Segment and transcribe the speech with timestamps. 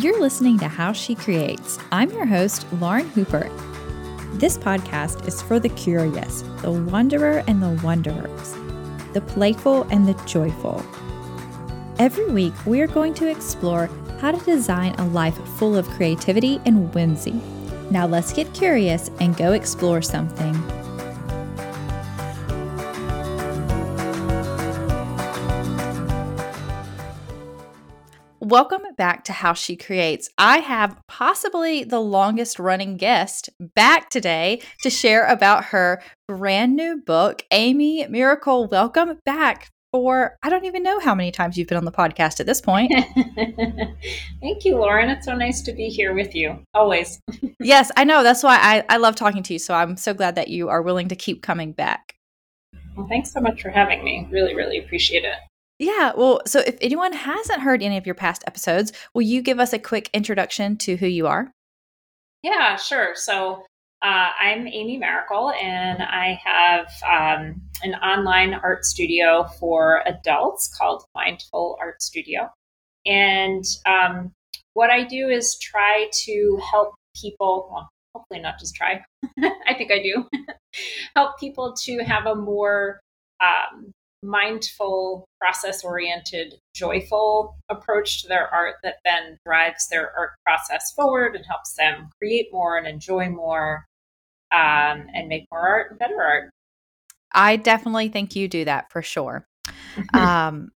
[0.00, 1.78] You're listening to How She Creates.
[1.92, 3.50] I'm your host, Lauren Hooper.
[4.32, 8.54] This podcast is for the curious, the wanderer and the wanderers,
[9.12, 10.82] the playful and the joyful.
[11.98, 13.90] Every week, we are going to explore
[14.20, 17.38] how to design a life full of creativity and whimsy.
[17.90, 20.54] Now, let's get curious and go explore something.
[28.50, 30.28] Welcome back to How She Creates.
[30.36, 36.96] I have possibly the longest running guest back today to share about her brand new
[36.96, 38.68] book, Amy Maricle.
[38.68, 42.40] Welcome back for I don't even know how many times you've been on the podcast
[42.40, 42.90] at this point.
[44.40, 45.10] Thank you, Lauren.
[45.10, 46.64] It's so nice to be here with you.
[46.74, 47.20] Always.
[47.60, 48.24] yes, I know.
[48.24, 49.60] That's why I, I love talking to you.
[49.60, 52.16] So I'm so glad that you are willing to keep coming back.
[52.96, 54.26] Well, thanks so much for having me.
[54.28, 55.36] Really, really appreciate it.
[55.80, 59.58] Yeah, well, so if anyone hasn't heard any of your past episodes, will you give
[59.58, 61.54] us a quick introduction to who you are?
[62.42, 63.12] Yeah, sure.
[63.14, 63.62] So
[64.02, 71.02] uh, I'm Amy Maricle, and I have um, an online art studio for adults called
[71.14, 72.50] Mindful Art Studio.
[73.06, 74.32] And um,
[74.74, 79.02] what I do is try to help people, well, hopefully not just try,
[79.66, 80.28] I think I do,
[81.16, 83.00] help people to have a more
[83.42, 83.92] um,
[84.22, 91.34] mindful, process oriented, joyful approach to their art that then drives their art process forward
[91.34, 93.86] and helps them create more and enjoy more
[94.52, 96.50] um, and make more art and better art.
[97.32, 99.46] I definitely think you do that for sure.
[100.14, 100.70] um,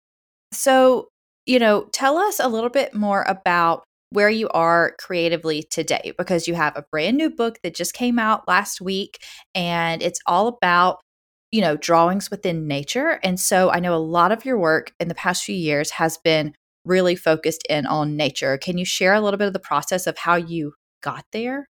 [0.53, 1.09] so,
[1.47, 6.47] you know, tell us a little bit more about where you are creatively today because
[6.47, 9.19] you have a brand new book that just came out last week
[9.55, 11.01] and it's all about
[11.53, 13.21] you know, drawings within nature.
[13.23, 16.17] And so I know a lot of your work in the past few years has
[16.17, 18.57] been really focused in on nature.
[18.59, 20.73] Can you share a little bit of the process of how you
[21.03, 21.69] got there?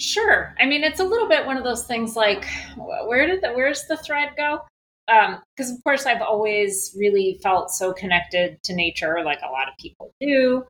[0.00, 0.54] Sure.
[0.58, 2.46] I mean, it's a little bit one of those things like,
[2.76, 4.60] where did the, where's the thread go?
[5.06, 9.68] Because um, of course, I've always really felt so connected to nature, like a lot
[9.68, 10.64] of people do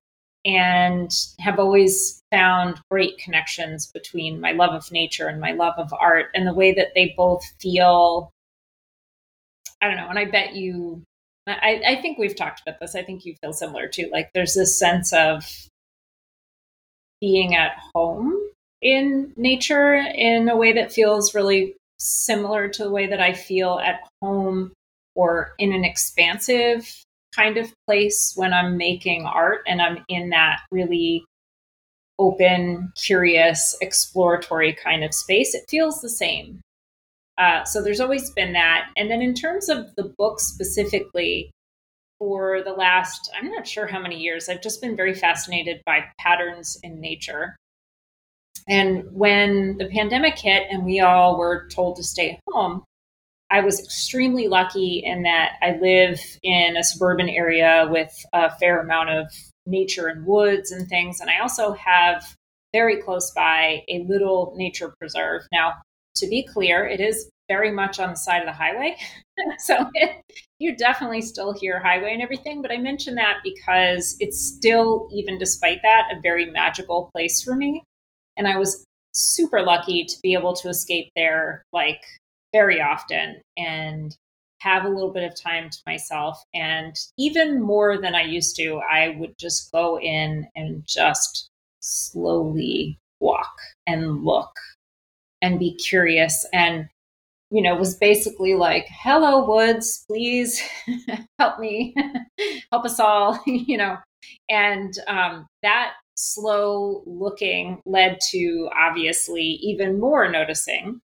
[0.47, 5.93] and have always found great connections between my love of nature and my love of
[5.93, 8.31] art and the way that they both feel.
[9.83, 11.03] I don't know and i bet you
[11.47, 12.95] i, I think we've talked about this.
[12.95, 14.09] I think you feel similar too.
[14.11, 15.45] Like there's this sense of
[17.21, 18.35] being at home
[18.83, 23.81] in nature in a way that feels really similar to the way that i feel
[23.83, 24.71] at home
[25.15, 27.03] or in an expansive
[27.37, 31.25] kind of place when I'm making art and I'm in that really
[32.19, 35.55] open, curious, exploratory kind of space.
[35.55, 36.61] It feels the same.
[37.39, 38.87] Uh, so there's always been that.
[38.97, 41.51] And then in terms of the book specifically,
[42.19, 46.05] for the last, I'm not sure how many years, I've just been very fascinated by
[46.19, 47.57] patterns in nature.
[48.69, 52.85] And when the pandemic hit and we all were told to stay home,
[53.57, 58.83] I was extremely lucky in that I live in a suburban area with a fair
[58.83, 59.33] amount of
[59.65, 61.21] nature and woods and things.
[61.21, 62.23] And I also have
[62.75, 65.41] very close by a little nature preserve.
[65.53, 65.73] Now,
[66.17, 68.95] to be clear, it is very much on the side of the highway.
[69.59, 70.23] so it,
[70.59, 72.61] you definitely still hear highway and everything.
[72.61, 77.57] But I mention that because it's still, even despite that, a very magical place for
[77.57, 77.83] me.
[78.37, 78.85] And I was
[79.15, 82.03] super lucky to be able to escape there like
[82.53, 84.17] very often and
[84.61, 86.43] have a little bit of time to myself.
[86.55, 92.99] And even more than I used to, I would just go in and just slowly
[93.21, 93.55] walk
[93.87, 94.51] and look
[95.43, 96.89] and be curious and
[97.51, 100.61] you know was basically like hello woods please
[101.39, 101.95] help me
[102.73, 103.97] help us all you know
[104.49, 111.01] and um, that slow looking led to obviously even more noticing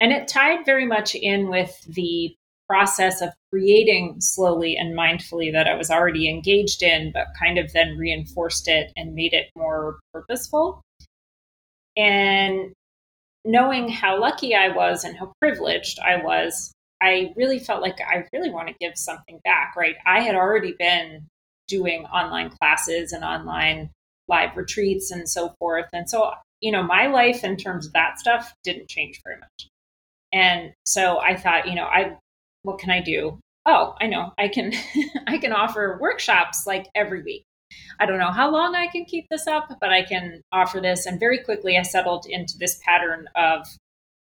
[0.00, 2.34] and it tied very much in with the
[2.68, 7.72] process of creating slowly and mindfully that I was already engaged in, but kind of
[7.72, 10.82] then reinforced it and made it more purposeful.
[11.96, 12.72] And
[13.44, 18.26] knowing how lucky I was and how privileged I was, I really felt like I
[18.32, 19.94] really want to give something back, right?
[20.06, 21.26] I had already been
[21.68, 23.90] doing online classes and online
[24.28, 25.86] live retreats and so forth.
[25.92, 29.68] And so, you know, my life in terms of that stuff didn't change very much.
[30.32, 32.16] And so I thought, you know, I
[32.62, 33.38] what can I do?
[33.66, 34.32] Oh, I know.
[34.38, 34.72] I can
[35.26, 37.44] I can offer workshops like every week.
[38.00, 41.06] I don't know how long I can keep this up, but I can offer this.
[41.06, 43.66] And very quickly, I settled into this pattern of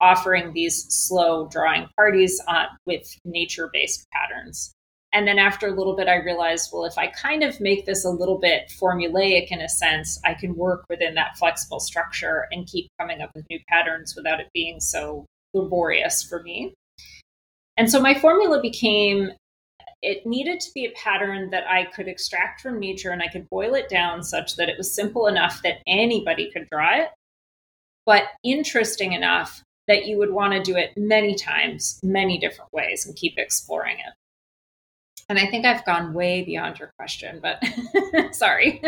[0.00, 4.74] offering these slow drawing parties uh, with nature based patterns.
[5.14, 8.04] and then after a little bit, I realized, well, if I kind of make this
[8.04, 12.66] a little bit formulaic in a sense, I can work within that flexible structure and
[12.66, 16.74] keep coming up with new patterns without it being so laborious for me.
[17.76, 19.32] And so my formula became
[20.02, 23.48] it needed to be a pattern that I could extract from nature and I could
[23.48, 27.10] boil it down such that it was simple enough that anybody could draw it,
[28.04, 33.06] but interesting enough that you would want to do it many times, many different ways,
[33.06, 34.12] and keep exploring it.
[35.32, 37.58] And I think I've gone way beyond your question, but
[38.34, 38.82] sorry.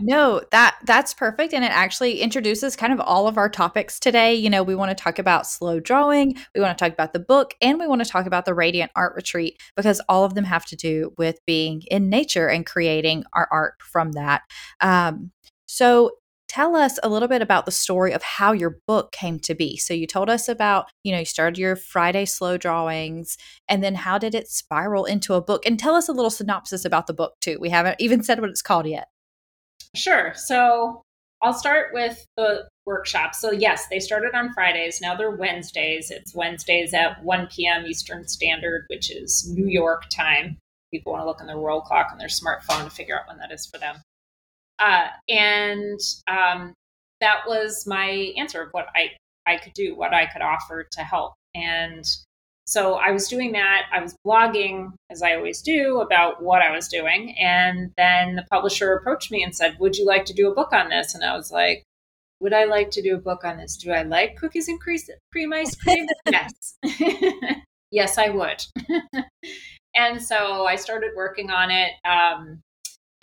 [0.00, 4.34] no, that that's perfect and it actually introduces kind of all of our topics today.
[4.34, 7.20] You know, we want to talk about slow drawing, we want to talk about the
[7.20, 10.42] book, and we want to talk about the Radiant Art Retreat because all of them
[10.42, 14.42] have to do with being in nature and creating our art from that.
[14.80, 15.30] Um,
[15.66, 16.10] so
[16.54, 19.76] tell us a little bit about the story of how your book came to be.
[19.76, 23.36] So you told us about, you know, you started your Friday slow drawings
[23.68, 25.66] and then how did it spiral into a book?
[25.66, 27.58] And tell us a little synopsis about the book too.
[27.60, 29.08] We haven't even said what it's called yet.
[29.96, 30.32] Sure.
[30.36, 31.02] So
[31.42, 33.34] I'll start with the workshop.
[33.34, 35.00] So yes, they started on Fridays.
[35.02, 36.12] Now they're Wednesdays.
[36.12, 37.84] It's Wednesdays at 1 p.m.
[37.84, 40.58] Eastern Standard, which is New York time.
[40.92, 43.38] People want to look on their world clock on their smartphone to figure out when
[43.38, 43.96] that is for them.
[44.78, 46.74] Uh, and um,
[47.20, 49.10] that was my answer of what I,
[49.46, 51.34] I could do, what I could offer to help.
[51.54, 52.04] And
[52.66, 53.86] so I was doing that.
[53.92, 57.36] I was blogging, as I always do, about what I was doing.
[57.38, 60.72] And then the publisher approached me and said, Would you like to do a book
[60.72, 61.14] on this?
[61.14, 61.84] And I was like,
[62.40, 63.76] Would I like to do a book on this?
[63.76, 66.06] Do I like cookies and cream ice cream?
[66.26, 66.78] yes.
[67.90, 68.64] yes, I would.
[69.94, 71.92] and so I started working on it.
[72.06, 72.60] Um,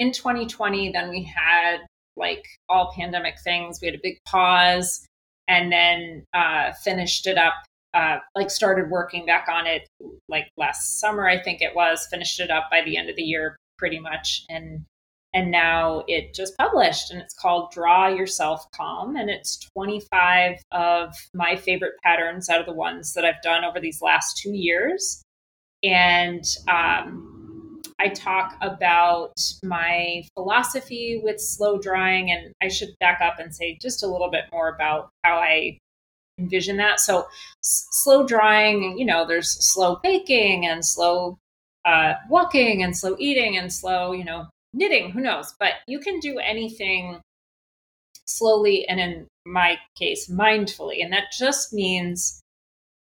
[0.02, 1.78] in 2020, then we had
[2.18, 3.78] like all pandemic things.
[3.80, 5.06] We had a big pause
[5.48, 7.54] and then uh, finished it up,
[7.94, 9.88] uh, like started working back on it
[10.28, 13.22] like last summer, I think it was, finished it up by the end of the
[13.22, 14.44] year pretty much.
[14.50, 14.86] And
[15.34, 19.16] and now it just published and it's called Draw Yourself Calm.
[19.16, 23.80] And it's 25 of my favorite patterns out of the ones that I've done over
[23.80, 25.24] these last two years.
[25.84, 27.41] And um,
[28.02, 33.78] I talk about my philosophy with slow drawing, and I should back up and say
[33.80, 35.78] just a little bit more about how I
[36.40, 37.00] envision that.
[37.00, 37.28] So,
[37.62, 41.38] slow drawing, you know, there's slow baking and slow
[41.86, 45.54] uh, walking and slow eating and slow, you know, knitting, who knows?
[45.60, 47.22] But you can do anything
[48.26, 51.04] slowly and in my case, mindfully.
[51.04, 52.41] And that just means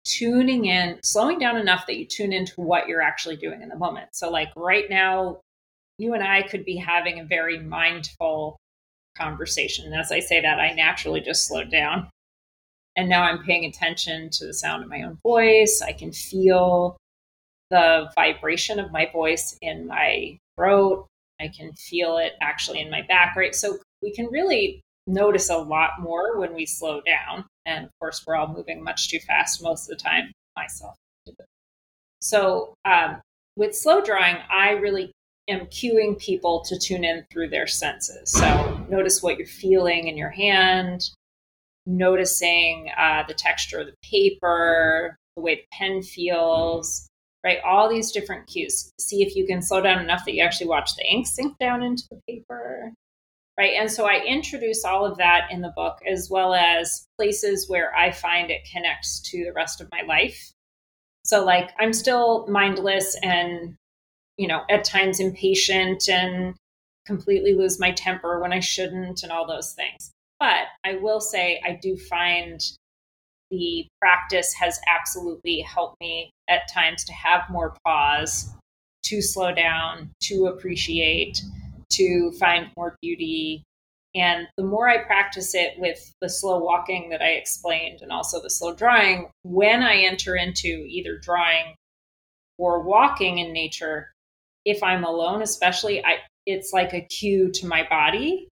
[0.05, 3.77] tuning in, slowing down enough that you tune into what you're actually doing in the
[3.77, 4.09] moment.
[4.13, 5.41] So, like right now,
[5.97, 8.57] you and I could be having a very mindful
[9.17, 9.93] conversation.
[9.93, 12.09] As I say that, I naturally just slowed down.
[12.95, 15.81] And now I'm paying attention to the sound of my own voice.
[15.85, 16.97] I can feel
[17.69, 21.07] the vibration of my voice in my throat.
[21.41, 23.53] I can feel it actually in my back, right?
[23.53, 27.45] So we can really notice a lot more when we slow down.
[27.65, 30.95] And of course, we're all moving much too fast most of the time, myself.
[32.21, 33.21] So, um,
[33.55, 35.11] with slow drawing, I really
[35.47, 38.31] am cueing people to tune in through their senses.
[38.31, 41.09] So, notice what you're feeling in your hand,
[41.85, 47.07] noticing uh, the texture of the paper, the way the pen feels,
[47.43, 47.59] right?
[47.63, 48.91] All these different cues.
[48.99, 51.83] See if you can slow down enough that you actually watch the ink sink down
[51.83, 52.93] into the paper
[53.57, 53.73] right?
[53.77, 57.95] And so I introduce all of that in the book, as well as places where
[57.95, 60.51] I find it connects to the rest of my life.
[61.23, 63.75] So, like, I'm still mindless and,
[64.37, 66.55] you know, at times impatient and
[67.05, 70.11] completely lose my temper when I shouldn't and all those things.
[70.39, 72.59] But I will say, I do find
[73.51, 78.51] the practice has absolutely helped me at times to have more pause,
[79.03, 81.41] to slow down, to appreciate
[81.91, 83.63] to find more beauty.
[84.13, 88.41] And the more I practice it with the slow walking that I explained and also
[88.41, 91.75] the slow drawing, when I enter into either drawing
[92.57, 94.11] or walking in nature,
[94.63, 98.47] if I'm alone, especially, I it's like a cue to my body.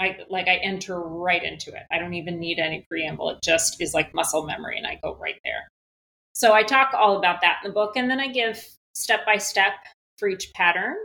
[0.00, 1.82] I like I enter right into it.
[1.90, 3.30] I don't even need any preamble.
[3.30, 5.68] It just is like muscle memory and I go right there.
[6.32, 9.36] So I talk all about that in the book and then I give step by
[9.36, 9.74] step
[10.18, 10.96] for each pattern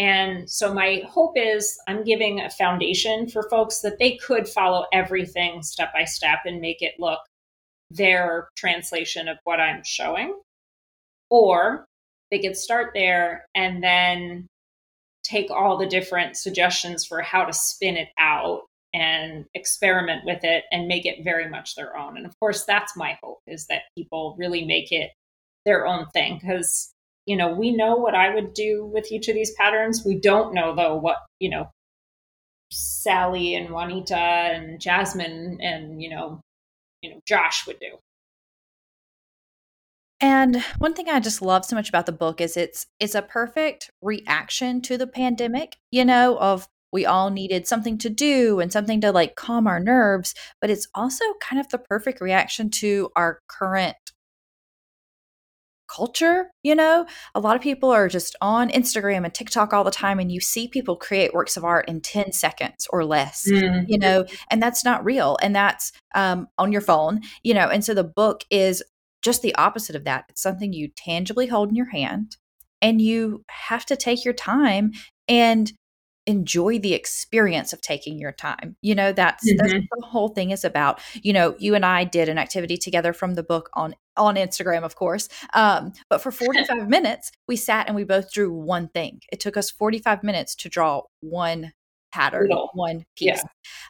[0.00, 4.86] and so my hope is I'm giving a foundation for folks that they could follow
[4.94, 7.18] everything step by step and make it look
[7.90, 10.40] their translation of what I'm showing.
[11.28, 11.84] Or
[12.30, 14.46] they could start there and then
[15.22, 18.62] take all the different suggestions for how to spin it out
[18.94, 22.16] and experiment with it and make it very much their own.
[22.16, 25.10] And of course, that's my hope is that people really make it
[25.66, 26.90] their own thing because
[27.30, 30.02] you know, we know what I would do with each of these patterns.
[30.04, 31.70] We don't know though what, you know,
[32.72, 36.40] Sally and Juanita and Jasmine and, you know,
[37.02, 37.98] you know, Josh would do.
[40.20, 43.22] And one thing I just love so much about the book is it's it's a
[43.22, 48.72] perfect reaction to the pandemic, you know, of we all needed something to do and
[48.72, 53.10] something to like calm our nerves, but it's also kind of the perfect reaction to
[53.14, 53.94] our current
[55.94, 57.06] culture, you know?
[57.34, 60.40] A lot of people are just on Instagram and TikTok all the time and you
[60.40, 63.84] see people create works of art in 10 seconds or less, mm-hmm.
[63.88, 67.68] you know, and that's not real and that's um, on your phone, you know.
[67.68, 68.82] And so the book is
[69.22, 70.24] just the opposite of that.
[70.28, 72.36] It's something you tangibly hold in your hand
[72.80, 74.92] and you have to take your time
[75.28, 75.72] and
[76.26, 78.76] enjoy the experience of taking your time.
[78.82, 79.56] You know, that's, mm-hmm.
[79.58, 81.00] that's the whole thing is about.
[81.14, 84.82] You know, you and I did an activity together from the book on on Instagram,
[84.82, 85.28] of course.
[85.54, 89.20] Um, but for 45 minutes, we sat and we both drew one thing.
[89.32, 91.72] It took us 45 minutes to draw one
[92.12, 93.42] pattern, one piece.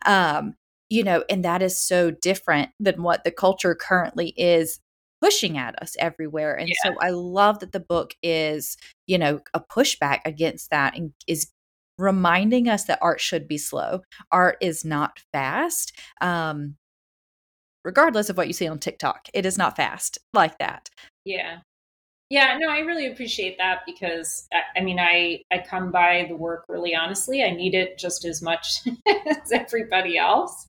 [0.06, 0.38] Yeah.
[0.38, 0.54] Um,
[0.88, 4.80] you know, and that is so different than what the culture currently is
[5.20, 6.54] pushing at us everywhere.
[6.54, 6.74] And yeah.
[6.90, 11.52] so I love that the book is, you know, a pushback against that and is
[11.98, 14.00] reminding us that art should be slow.
[14.32, 15.92] Art is not fast.
[16.20, 16.76] Um,
[17.84, 20.90] regardless of what you see on TikTok, it is not fast like that.
[21.24, 21.58] Yeah.
[22.30, 24.46] Yeah, no, I really appreciate that because
[24.76, 27.42] I mean, I I come by the work really honestly.
[27.42, 30.68] I need it just as much as everybody else.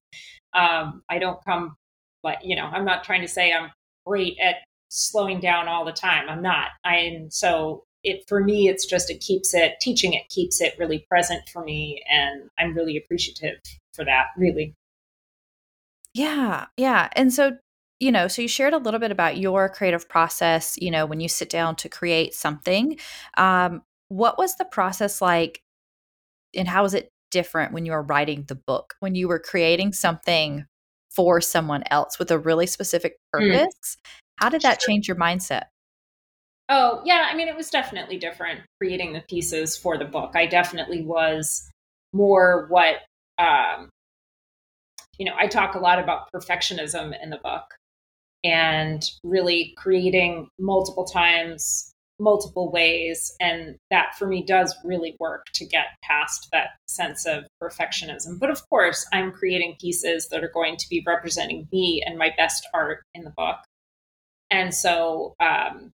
[0.53, 1.75] Um, I don't come,
[2.23, 3.69] but you know, I'm not trying to say I'm
[4.07, 4.55] great at
[4.89, 6.29] slowing down all the time.
[6.29, 6.69] I'm not.
[6.83, 11.05] I'm so it for me it's just it keeps it teaching it keeps it really
[11.09, 13.59] present for me and i'm really appreciative
[13.93, 14.73] for that really
[16.13, 17.57] yeah yeah and so
[17.99, 21.19] you know so you shared a little bit about your creative process you know when
[21.19, 22.97] you sit down to create something
[23.37, 25.61] um, what was the process like
[26.55, 29.93] and how was it different when you were writing the book when you were creating
[29.93, 30.65] something
[31.09, 33.39] for someone else with a really specific mm.
[33.39, 34.09] purpose mm.
[34.37, 35.63] how did that change your mindset
[36.73, 37.27] Oh, yeah.
[37.29, 40.31] I mean, it was definitely different creating the pieces for the book.
[40.35, 41.69] I definitely was
[42.13, 42.95] more what,
[43.37, 43.89] um,
[45.21, 47.75] you know, I talk a lot about perfectionism in the book
[48.43, 53.31] and really creating multiple times, multiple ways.
[53.39, 58.39] And that for me does really work to get past that sense of perfectionism.
[58.39, 62.33] But of course, I'm creating pieces that are going to be representing me and my
[62.35, 63.57] best art in the book.
[64.49, 65.91] And so, um,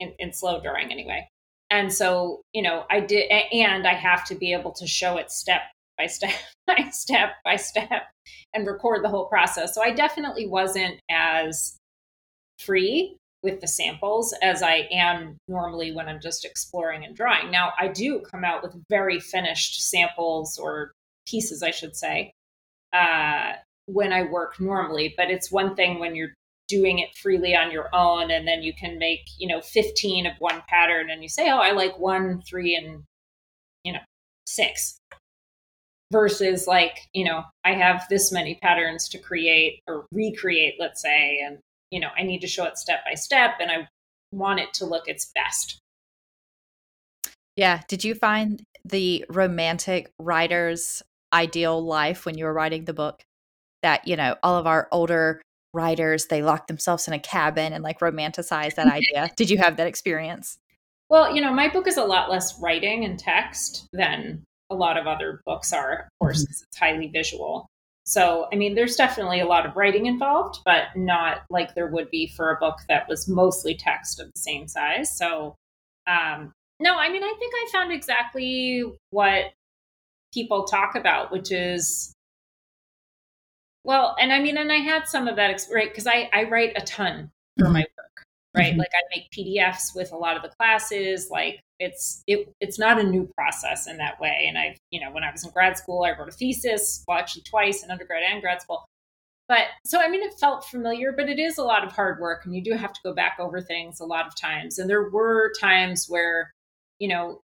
[0.00, 1.28] in, in slow drawing anyway.
[1.70, 5.30] And so, you know, I did, and I have to be able to show it
[5.30, 5.62] step
[5.98, 6.32] by step
[6.66, 8.08] by step by step
[8.54, 9.74] and record the whole process.
[9.74, 11.76] So I definitely wasn't as
[12.58, 17.50] free with the samples as I am normally when I'm just exploring and drawing.
[17.50, 20.92] Now, I do come out with very finished samples or
[21.28, 22.32] pieces, I should say,
[22.92, 23.52] uh,
[23.86, 26.32] when I work normally, but it's one thing when you're
[26.68, 30.32] doing it freely on your own and then you can make you know 15 of
[30.40, 33.04] one pattern and you say oh i like one three and
[33.84, 34.00] you know
[34.46, 34.98] six
[36.12, 41.40] versus like you know i have this many patterns to create or recreate let's say
[41.44, 41.58] and
[41.90, 43.88] you know i need to show it step by step and i
[44.32, 45.80] want it to look its best.
[47.56, 47.82] Yeah.
[47.88, 53.22] Did you find the romantic writer's ideal life when you were writing the book?
[53.82, 55.40] That you know all of our older
[55.72, 59.30] writers they lock themselves in a cabin and like romanticize that idea.
[59.36, 60.58] Did you have that experience?
[61.08, 64.96] Well you know my book is a lot less writing and text than a lot
[64.96, 66.50] of other books are of course mm-hmm.
[66.50, 67.68] it's highly visual
[68.04, 72.10] so i mean there's definitely a lot of writing involved but not like there would
[72.10, 75.54] be for a book that was mostly text of the same size so
[76.06, 79.52] um no i mean i think i found exactly what
[80.32, 82.12] people talk about which is
[83.86, 85.88] well, and I mean, and I had some of that, right?
[85.88, 87.72] Because I, I write a ton for mm-hmm.
[87.74, 87.84] my
[88.56, 88.72] right?
[88.72, 88.78] Mm-hmm.
[88.78, 91.28] Like I make PDFs with a lot of the classes.
[91.30, 94.46] Like it's it it's not a new process in that way.
[94.48, 97.18] And I, you know, when I was in grad school, I wrote a thesis, well,
[97.18, 98.86] actually twice in undergrad and grad school.
[99.48, 102.44] But so I mean, it felt familiar, but it is a lot of hard work,
[102.44, 104.78] and you do have to go back over things a lot of times.
[104.78, 106.52] And there were times where,
[106.98, 107.40] you know,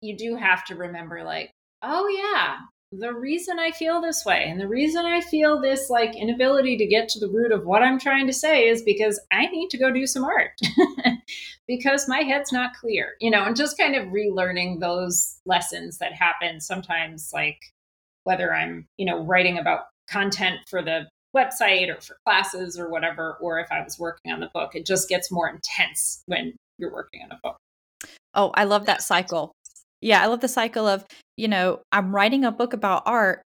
[0.00, 1.50] you do have to remember, like,
[1.82, 2.56] oh yeah,
[2.92, 6.86] the reason I feel this way and the reason I feel this like inability to
[6.86, 9.78] get to the root of what I'm trying to say is because I need to
[9.78, 10.52] go do some art
[11.66, 16.12] because my head's not clear, you know, and just kind of relearning those lessons that
[16.12, 17.58] happen sometimes, like
[18.24, 23.38] whether I'm, you know, writing about content for the website or for classes or whatever,
[23.40, 26.92] or if I was working on the book, it just gets more intense when you're
[26.92, 27.56] working on a book.
[28.34, 29.52] Oh, I love that cycle.
[30.02, 31.06] Yeah, I love the cycle of,
[31.36, 33.42] you know, I'm writing a book about art,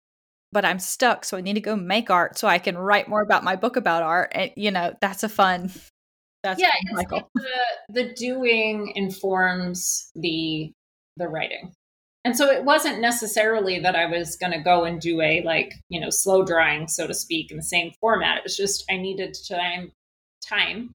[0.51, 3.21] but I'm stuck, so I need to go make art so I can write more
[3.21, 4.31] about my book about art.
[4.33, 5.69] And you know, that's a fun
[6.43, 7.29] that's yeah, fun cycle.
[7.35, 7.59] The
[7.89, 10.71] the doing informs the
[11.17, 11.73] the writing.
[12.23, 15.75] And so it wasn't necessarily that I was going to go and do a like,
[15.89, 18.37] you know, slow drawing, so to speak, in the same format.
[18.37, 19.91] It was just I needed time
[20.41, 20.91] time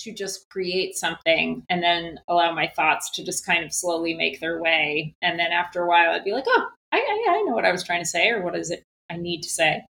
[0.00, 4.40] to just create something and then allow my thoughts to just kind of slowly make
[4.40, 5.14] their way.
[5.22, 7.72] And then after a while, I'd be like, oh, I, I, I know what I
[7.72, 9.84] was trying to say, or what is it I need to say.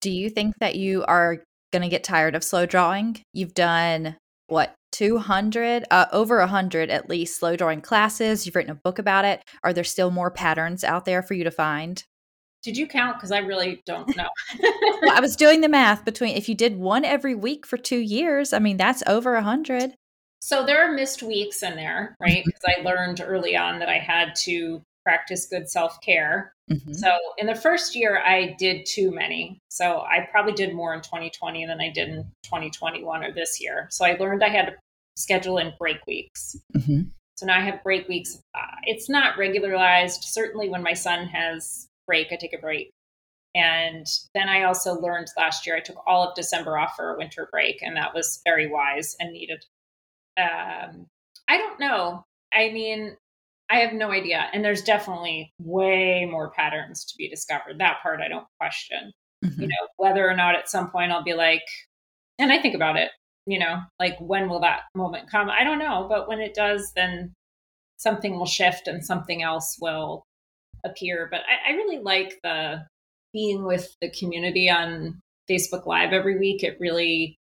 [0.00, 1.42] Do you think that you are
[1.72, 3.22] going to get tired of slow drawing?
[3.32, 4.16] You've done
[4.46, 9.24] what 200 uh, over 100 at least slow drawing classes you've written a book about
[9.24, 12.02] it are there still more patterns out there for you to find
[12.62, 13.16] did you count?
[13.16, 14.28] Because I really don't know.
[14.60, 17.98] well, I was doing the math between if you did one every week for two
[17.98, 19.94] years, I mean, that's over a hundred.
[20.42, 22.42] So there are missed weeks in there, right?
[22.44, 26.52] Because I learned early on that I had to practice good self care.
[26.70, 26.92] Mm-hmm.
[26.92, 29.58] So in the first year, I did too many.
[29.68, 33.88] So I probably did more in 2020 than I did in 2021 or this year.
[33.90, 34.72] So I learned I had to
[35.16, 36.56] schedule in break weeks.
[36.76, 37.02] Mm-hmm.
[37.36, 38.40] So now I have break weeks.
[38.54, 40.24] Uh, it's not regularized.
[40.24, 42.90] Certainly when my son has break, I take a break.
[43.54, 47.18] And then I also learned last year I took all of December off for a
[47.18, 49.64] winter break, and that was very wise and needed.
[50.36, 51.06] Um,
[51.48, 52.24] I don't know.
[52.52, 53.16] I mean,
[53.70, 54.48] I have no idea.
[54.52, 57.78] And there's definitely way more patterns to be discovered.
[57.78, 59.12] That part I don't question.
[59.44, 59.62] Mm-hmm.
[59.62, 61.62] You know, whether or not at some point I'll be like,
[62.38, 63.10] and I think about it,
[63.46, 65.48] you know, like when will that moment come?
[65.48, 66.06] I don't know.
[66.08, 67.32] But when it does, then
[67.96, 70.24] something will shift and something else will
[70.84, 71.28] appear.
[71.30, 72.86] But I, I really like the
[73.32, 76.62] being with the community on Facebook Live every week.
[76.62, 77.36] It really,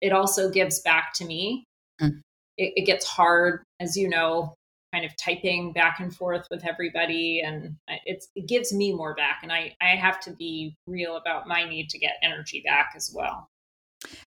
[0.00, 1.64] it also gives back to me.
[2.00, 2.20] Mm.
[2.58, 4.54] It, it gets hard, as you know,
[4.92, 9.40] kind of typing back and forth with everybody and it's it gives me more back
[9.42, 13.10] and I I have to be real about my need to get energy back as
[13.14, 13.48] well.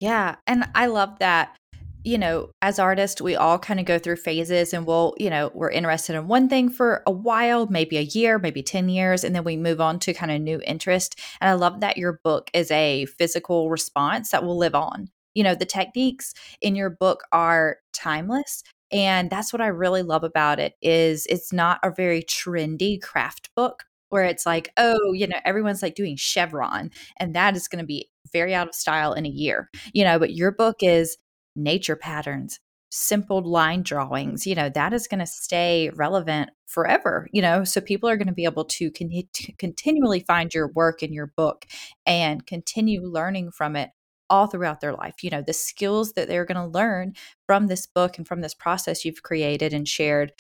[0.01, 1.57] Yeah, and I love that
[2.05, 5.51] you know, as artists, we all kind of go through phases and we'll, you know,
[5.55, 9.35] we're interested in one thing for a while, maybe a year, maybe 10 years, and
[9.35, 11.19] then we move on to kind of new interest.
[11.41, 15.09] And I love that your book is a physical response that will live on.
[15.35, 18.63] You know, the techniques in your book are timeless.
[18.91, 23.51] And that's what I really love about it is it's not a very trendy craft
[23.57, 27.83] book where it's like, oh, you know, everyone's like doing chevron and that is going
[27.83, 29.71] to be very out of style in a year.
[29.95, 31.17] You know, but your book is
[31.57, 32.59] nature patterns,
[32.91, 37.65] simple line drawings, you know, that is going to stay relevant forever, you know.
[37.65, 39.11] So people are going to be able to, con-
[39.59, 41.67] continually find your work in your book
[42.07, 43.91] and continue learning from it
[44.29, 45.23] all throughout their life.
[45.23, 47.15] You know, the skills that they're going to learn
[47.47, 50.33] from this book and from this process you've created and shared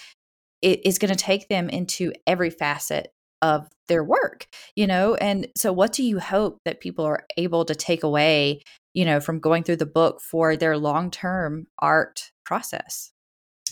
[0.63, 4.47] it is going to take them into every facet of their work,
[4.77, 5.17] you know?
[5.17, 8.63] And so, what do you hope that people are able to take away
[8.95, 13.13] you know, from going through the book for their long term art process.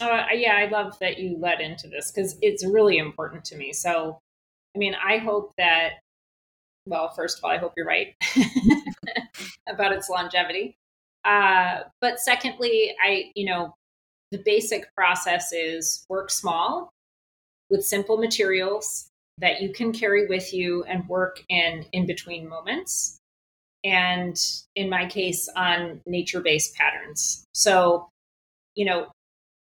[0.01, 3.73] Uh, yeah, I love that you led into this because it's really important to me.
[3.73, 4.19] So,
[4.75, 5.95] I mean, I hope that,
[6.87, 8.15] well, first of all, I hope you're right
[9.69, 10.79] about its longevity.
[11.25, 13.75] Uh, but secondly, I, you know,
[14.31, 16.91] the basic process is work small
[17.69, 23.20] with simple materials that you can carry with you and work in in between moments
[23.85, 24.37] and
[24.77, 27.45] in my case on nature based patterns.
[27.55, 28.09] So,
[28.75, 29.11] you know,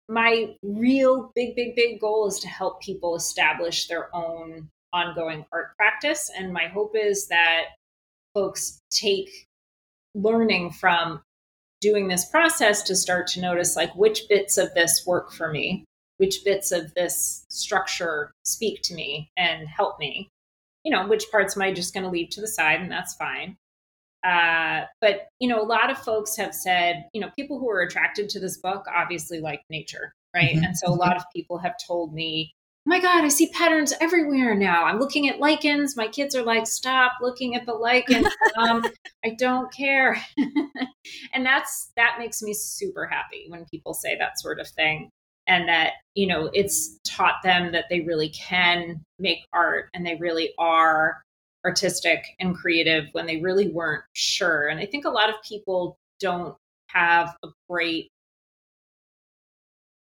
[0.08, 5.76] my real big, big, big goal is to help people establish their own ongoing art
[5.76, 6.30] practice.
[6.36, 7.64] And my hope is that
[8.34, 9.46] folks take
[10.14, 11.20] learning from
[11.80, 15.84] doing this process to start to notice like which bits of this work for me,
[16.16, 20.28] which bits of this structure speak to me and help me.
[20.84, 23.14] You know, which parts am I just going to leave to the side and that's
[23.14, 23.56] fine.
[24.24, 27.80] Uh, but you know, a lot of folks have said, you know, people who are
[27.80, 30.54] attracted to this book obviously like nature, right?
[30.54, 30.64] Mm-hmm.
[30.64, 33.92] And so a lot of people have told me, oh my God, I see patterns
[34.00, 34.84] everywhere now.
[34.84, 35.96] I'm looking at lichens.
[35.96, 38.26] My kids are like, stop looking at the lichens.
[38.56, 38.84] um,
[39.24, 40.20] I don't care.
[41.32, 45.10] and that's that makes me super happy when people say that sort of thing.
[45.46, 50.16] And that, you know, it's taught them that they really can make art and they
[50.16, 51.22] really are
[51.68, 54.68] artistic and creative when they really weren't sure.
[54.68, 58.08] And I think a lot of people don't have a great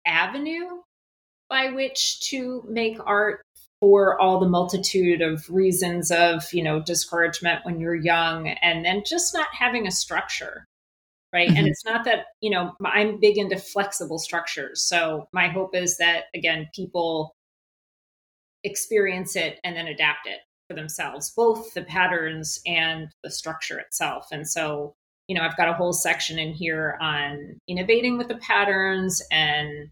[0.06, 0.82] avenue
[1.50, 3.42] by which to make art
[3.80, 9.04] for all the multitude of reasons of, you know, discouragement when you're young and then
[9.06, 10.66] just not having a structure.
[11.36, 11.50] right?
[11.50, 11.58] Mm-hmm.
[11.58, 14.82] And it's not that, you know, I'm big into flexible structures.
[14.82, 17.36] So my hope is that, again, people
[18.64, 24.28] experience it and then adapt it for themselves, both the patterns and the structure itself.
[24.32, 24.96] And so,
[25.28, 29.90] you know, I've got a whole section in here on innovating with the patterns and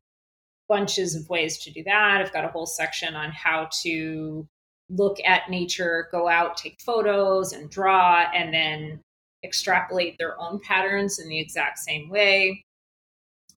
[0.69, 2.21] bunches of ways to do that.
[2.21, 4.47] I've got a whole section on how to
[4.89, 9.01] look at nature, go out, take photos, and draw, and then
[9.43, 12.63] extrapolate their own patterns in the exact same way.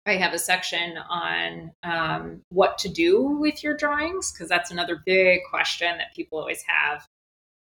[0.06, 5.02] I have a section on um, what to do with your drawings, because that's another
[5.04, 7.06] big question that people always have,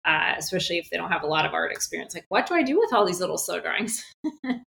[0.04, 2.14] uh, especially if they don't have a lot of art experience.
[2.14, 4.04] Like, what do I do with all these little slow drawings?
[4.44, 4.62] and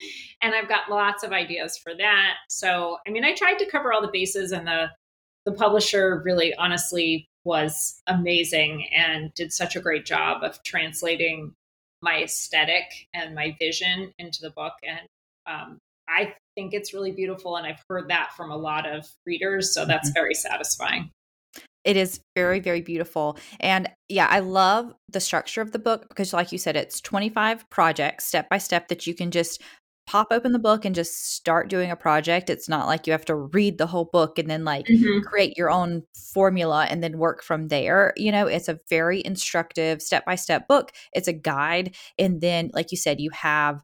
[0.42, 2.34] I've got lots of ideas for that.
[2.50, 4.90] So, I mean, I tried to cover all the bases, and the
[5.44, 11.52] the publisher really honestly was amazing and did such a great job of translating
[12.00, 14.74] my aesthetic and my vision into the book.
[14.86, 15.00] And
[15.46, 17.56] um, I think it's really beautiful.
[17.56, 19.74] And I've heard that from a lot of readers.
[19.74, 20.20] So that's mm-hmm.
[20.20, 21.10] very satisfying.
[21.84, 23.38] It is very, very beautiful.
[23.58, 27.68] And yeah, I love the structure of the book because, like you said, it's 25
[27.70, 29.60] projects step by step that you can just
[30.06, 32.50] pop open the book and just start doing a project.
[32.50, 35.20] It's not like you have to read the whole book and then like mm-hmm.
[35.20, 38.12] create your own formula and then work from there.
[38.16, 40.92] You know, it's a very instructive step by step book.
[41.12, 41.94] It's a guide.
[42.18, 43.82] And then, like you said, you have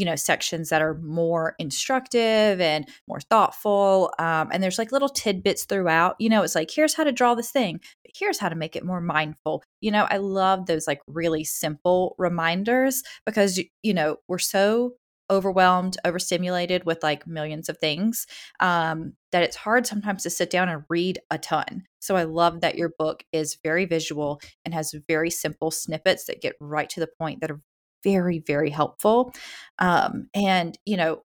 [0.00, 5.10] you know sections that are more instructive and more thoughtful um, and there's like little
[5.10, 7.78] tidbits throughout you know it's like here's how to draw this thing
[8.16, 12.14] here's how to make it more mindful you know i love those like really simple
[12.16, 14.94] reminders because you know we're so
[15.30, 18.26] overwhelmed, overstimulated with like millions of things,
[18.58, 21.84] um, that it's hard sometimes to sit down and read a ton.
[22.00, 26.42] So I love that your book is very visual and has very simple snippets that
[26.42, 27.60] get right to the point that are
[28.04, 29.34] very, very helpful.
[29.78, 31.22] Um, and, you know,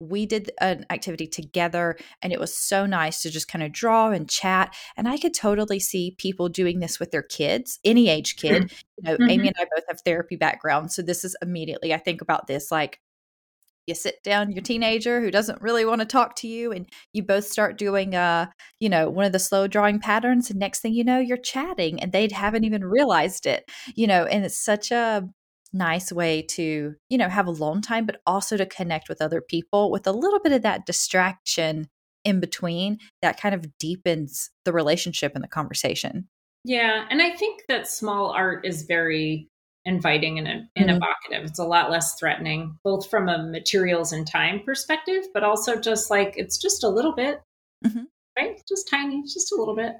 [0.00, 4.10] we did an activity together and it was so nice to just kind of draw
[4.10, 8.36] and chat and i could totally see people doing this with their kids any age
[8.36, 8.76] kid mm-hmm.
[8.98, 9.30] you know mm-hmm.
[9.30, 12.70] amy and i both have therapy backgrounds so this is immediately i think about this
[12.70, 13.00] like
[13.88, 17.22] you sit down your teenager who doesn't really want to talk to you and you
[17.22, 18.46] both start doing uh
[18.80, 22.00] you know one of the slow drawing patterns and next thing you know you're chatting
[22.00, 25.26] and they haven't even realized it you know and it's such a
[25.72, 29.90] nice way to you know have alone time but also to connect with other people
[29.90, 31.88] with a little bit of that distraction
[32.24, 36.26] in between that kind of deepens the relationship and the conversation
[36.64, 39.48] yeah and i think that small art is very
[39.88, 40.90] inviting and, and mm-hmm.
[40.90, 41.48] evocative.
[41.48, 46.10] It's a lot less threatening, both from a materials and time perspective, but also just
[46.10, 47.40] like it's just a little bit,
[47.84, 48.04] mm-hmm.
[48.38, 48.60] right?
[48.68, 49.94] Just tiny, just a little bit.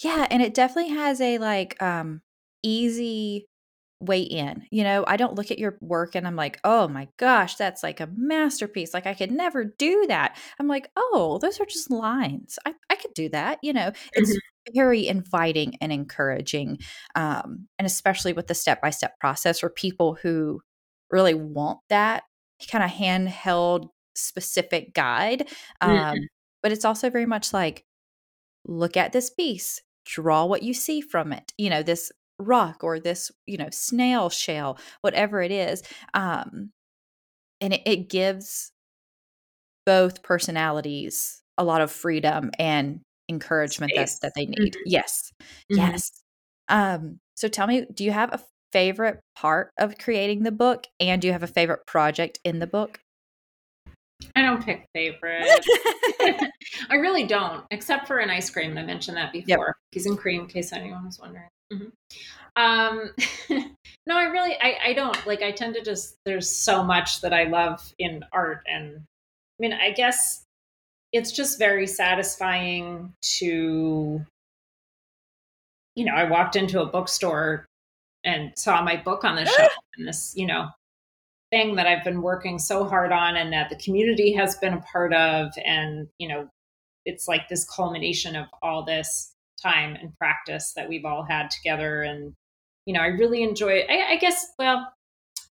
[0.00, 2.20] Yeah, and it definitely has a like um
[2.62, 3.46] easy
[4.00, 4.64] way in.
[4.70, 7.82] You know, I don't look at your work and I'm like, oh my gosh, that's
[7.82, 8.94] like a masterpiece.
[8.94, 10.36] Like I could never do that.
[10.60, 12.58] I'm like, oh, those are just lines.
[12.64, 13.58] I, I could do that.
[13.62, 14.74] You know, it's mm-hmm.
[14.74, 16.78] very inviting and encouraging.
[17.14, 20.60] Um, and especially with the step by step process for people who
[21.10, 22.24] really want that
[22.70, 25.48] kind of handheld specific guide.
[25.80, 26.22] Um, mm-hmm.
[26.62, 27.84] But it's also very much like,
[28.64, 33.00] look at this piece draw what you see from it you know this rock or
[33.00, 35.82] this you know snail shell whatever it is
[36.14, 36.70] um
[37.60, 38.70] and it, it gives
[39.84, 44.82] both personalities a lot of freedom and encouragement that, that they need mm-hmm.
[44.86, 45.32] yes
[45.72, 45.80] mm-hmm.
[45.80, 46.10] yes
[46.68, 48.40] um so tell me do you have a
[48.72, 52.66] favorite part of creating the book and do you have a favorite project in the
[52.66, 53.00] book
[54.34, 55.66] I don't pick favorites.
[56.90, 58.70] I really don't, except for an ice cream.
[58.70, 59.46] And I mentioned that before.
[59.48, 59.58] Yep.
[59.92, 61.48] Cookies and cream, in case anyone was wondering.
[61.72, 61.88] Mm-hmm.
[62.56, 63.10] Um,
[64.06, 65.42] no, I really, I, I don't like.
[65.42, 66.16] I tend to just.
[66.24, 70.44] There's so much that I love in art, and I mean, I guess
[71.12, 74.24] it's just very satisfying to.
[75.94, 77.66] You know, I walked into a bookstore
[78.24, 80.68] and saw my book on the shelf, and this, you know,
[81.50, 84.80] thing that I've been working so hard on, and that the community has been a
[84.80, 86.48] part of, and you know,
[87.04, 92.02] it's like this culmination of all this time and practice that we've all had together.
[92.02, 92.34] And,
[92.86, 94.92] you know, I really enjoy I, I guess, well,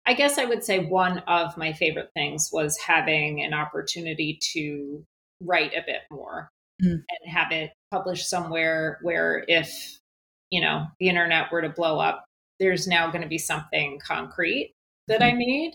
[0.06, 5.04] I guess I would say one of my favorite things was having an opportunity to
[5.40, 6.50] write a bit more
[6.82, 6.92] mm.
[6.92, 9.98] and have it published somewhere where if,
[10.50, 12.24] you know, the internet were to blow up,
[12.58, 14.74] there's now going to be something concrete
[15.08, 15.34] that mm-hmm.
[15.34, 15.72] I made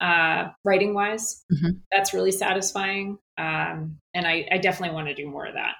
[0.00, 1.44] uh, writing wise.
[1.52, 1.78] Mm-hmm.
[1.90, 3.18] That's really satisfying.
[3.38, 5.74] Um, and I, I definitely want to do more of that.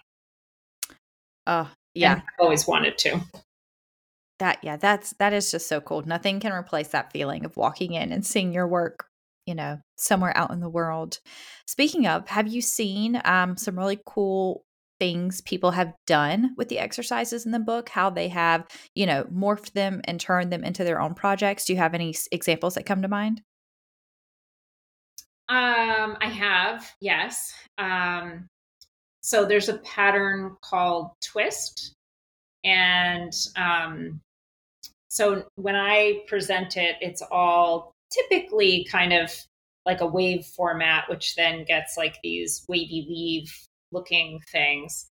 [1.46, 2.12] Oh, yeah.
[2.12, 3.20] And I've always wanted to.
[4.38, 6.02] That yeah, that's that is just so cool.
[6.02, 9.06] Nothing can replace that feeling of walking in and seeing your work
[9.46, 11.18] you know, somewhere out in the world.
[11.66, 14.64] Speaking of, have you seen um, some really cool
[15.00, 17.88] things people have done with the exercises in the book?
[17.88, 21.64] How they have, you know, morphed them and turned them into their own projects?
[21.64, 23.42] Do you have any examples that come to mind?
[25.48, 27.52] Um, I have, yes.
[27.76, 28.48] Um,
[29.22, 31.94] so there's a pattern called twist,
[32.64, 34.20] and um,
[35.08, 39.30] so when I present it, it's all typically kind of
[39.84, 43.52] like a wave format, which then gets like these wavy weave
[43.90, 45.08] looking things.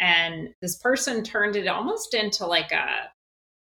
[0.00, 3.10] And this person turned it almost into like a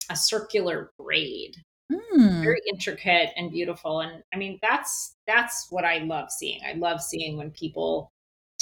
[0.09, 1.55] a circular braid.
[1.91, 2.41] Mm.
[2.41, 4.01] Very intricate and beautiful.
[4.01, 6.61] And I mean that's that's what I love seeing.
[6.67, 8.11] I love seeing when people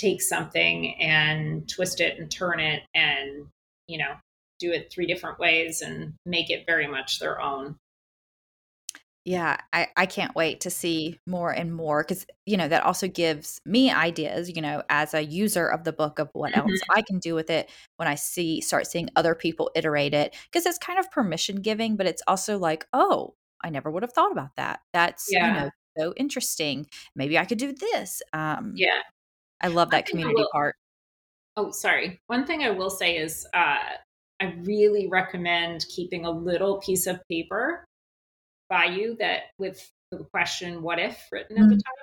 [0.04, 3.48] take something and twist it and turn it and,
[3.88, 4.14] you know,
[4.60, 7.78] do it three different ways and make it very much their own.
[9.26, 13.08] Yeah, I, I can't wait to see more and more because, you know, that also
[13.08, 16.70] gives me ideas, you know, as a user of the book of what mm-hmm.
[16.70, 20.36] else I can do with it when I see, start seeing other people iterate it.
[20.52, 24.12] Because it's kind of permission giving, but it's also like, oh, I never would have
[24.12, 24.82] thought about that.
[24.92, 25.48] That's, yeah.
[25.48, 26.88] you know, so interesting.
[27.16, 28.22] Maybe I could do this.
[28.34, 29.00] Um, yeah.
[29.64, 30.76] I love that community will, part.
[31.58, 32.20] Oh, sorry.
[32.28, 33.78] One thing I will say is uh,
[34.40, 37.86] I really recommend keeping a little piece of paper
[38.70, 41.64] by you that with the question what if written mm-hmm.
[41.66, 41.84] at the mm.
[41.84, 41.94] top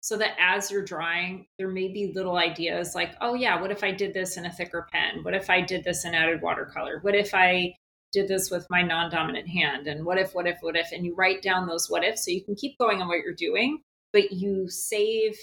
[0.00, 3.82] so that as you're drawing there may be little ideas like oh yeah what if
[3.82, 6.98] i did this in a thicker pen what if i did this in added watercolor
[7.02, 7.74] what if i
[8.12, 11.14] did this with my non-dominant hand and what if what if what if and you
[11.14, 13.80] write down those what ifs so you can keep going on what you're doing
[14.12, 15.36] but you save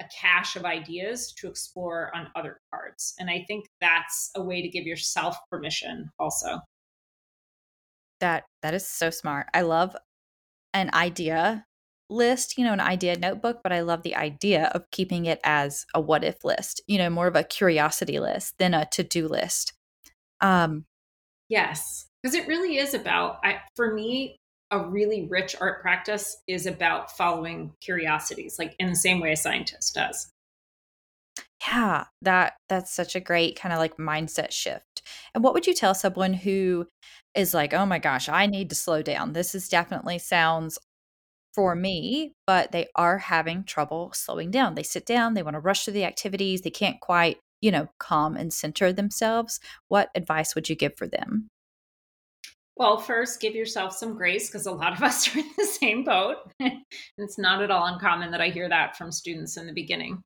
[0.00, 4.62] a cache of ideas to explore on other cards and i think that's a way
[4.62, 6.58] to give yourself permission also
[8.20, 9.48] that that is so smart.
[9.52, 9.96] I love
[10.72, 11.64] an idea
[12.08, 15.86] list, you know, an idea notebook, but I love the idea of keeping it as
[15.94, 19.72] a what if list, you know, more of a curiosity list than a to-do list.
[20.40, 20.84] Um
[21.48, 24.39] yes, because it really is about I, for me
[24.70, 29.36] a really rich art practice is about following curiosities like in the same way a
[29.36, 30.30] scientist does.
[31.66, 35.02] Yeah, that that's such a great kind of like mindset shift.
[35.34, 36.86] And what would you tell someone who
[37.34, 39.32] is like, "Oh my gosh, I need to slow down.
[39.32, 40.78] This is definitely sounds
[41.54, 44.74] for me, but they are having trouble slowing down.
[44.76, 47.88] They sit down, they want to rush through the activities, they can't quite, you know,
[47.98, 49.60] calm and center themselves.
[49.88, 51.48] What advice would you give for them?
[52.80, 56.02] Well, first, give yourself some grace because a lot of us are in the same
[56.02, 56.36] boat.
[57.18, 60.22] it's not at all uncommon that I hear that from students in the beginning.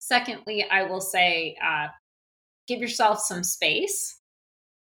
[0.00, 1.86] Secondly, I will say uh,
[2.66, 4.18] give yourself some space.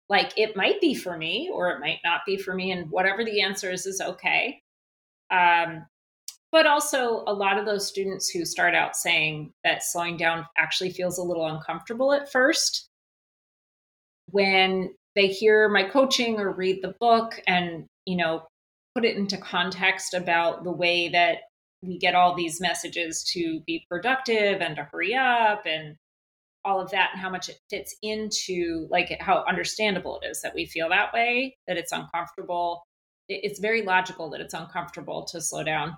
[0.07, 3.25] Like it might be for me or it might not be for me, and whatever
[3.25, 4.61] the answer is, is okay.
[5.31, 5.85] Um,
[6.53, 10.91] but also, a lot of those students who start out saying that slowing down actually
[10.91, 12.87] feels a little uncomfortable at first,
[14.31, 18.43] when they hear my coaching or read the book and, you know,
[18.93, 21.39] put it into context about the way that
[21.81, 25.95] we get all these messages to be productive and to hurry up and
[26.63, 30.55] all of that and how much it fits into like how understandable it is that
[30.55, 32.83] we feel that way that it's uncomfortable.
[33.29, 35.97] It's very logical that it's uncomfortable to slow down.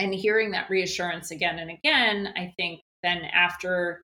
[0.00, 4.02] And hearing that reassurance again and again i think then after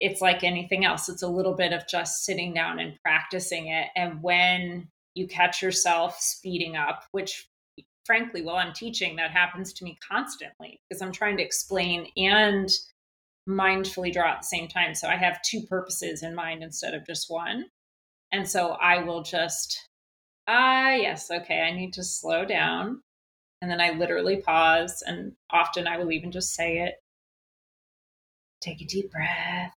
[0.00, 3.88] it's like anything else it's a little bit of just sitting down and practicing it
[3.96, 7.48] and when you catch yourself speeding up which
[8.10, 12.68] frankly, while I'm teaching, that happens to me constantly because I'm trying to explain and
[13.48, 14.96] mindfully draw at the same time.
[14.96, 17.66] So I have two purposes in mind instead of just one.
[18.32, 19.88] And so I will just,
[20.48, 23.00] ah, yes, okay, I need to slow down.
[23.62, 25.04] And then I literally pause.
[25.06, 26.94] And often I will even just say it
[28.60, 29.72] take a deep breath.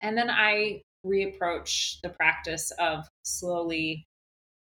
[0.00, 4.06] And then I reapproach the practice of slowly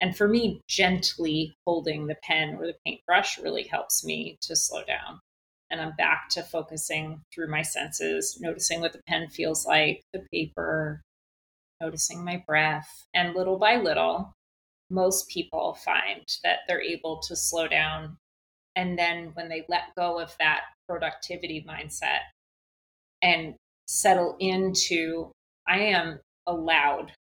[0.02, 4.84] and for me, gently holding the pen or the paintbrush really helps me to slow
[4.84, 5.20] down.
[5.70, 10.26] And I'm back to focusing through my senses, noticing what the pen feels like, the
[10.34, 11.02] paper,
[11.80, 13.06] noticing my breath.
[13.14, 14.34] And little by little,
[14.90, 18.18] most people find that they're able to slow down.
[18.76, 22.22] And then when they let go of that productivity mindset
[23.22, 23.54] and
[23.92, 25.30] settle into,
[25.68, 27.12] I am allowed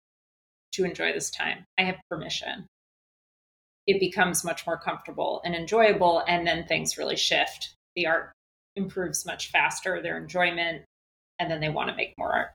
[0.73, 1.65] to enjoy this time.
[1.77, 2.67] I have permission.
[3.89, 7.75] It becomes much more comfortable and enjoyable, and then things really shift.
[7.97, 8.31] The art
[8.77, 10.85] improves much faster, their enjoyment,
[11.41, 12.51] and then they want to make more art.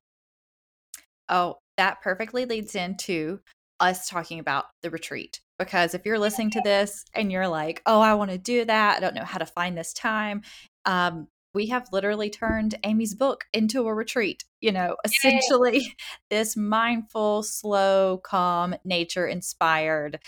[1.27, 3.41] Oh, that perfectly leads into
[3.81, 7.99] us talking about the retreat because if you're listening to this and you're like, oh,
[7.99, 10.43] I want to do that, I don't know how to find this time,
[10.85, 14.43] um, we have literally turned Amy's book into a retreat.
[14.61, 15.95] You know, essentially, Yay.
[16.29, 20.19] this mindful, slow, calm, nature inspired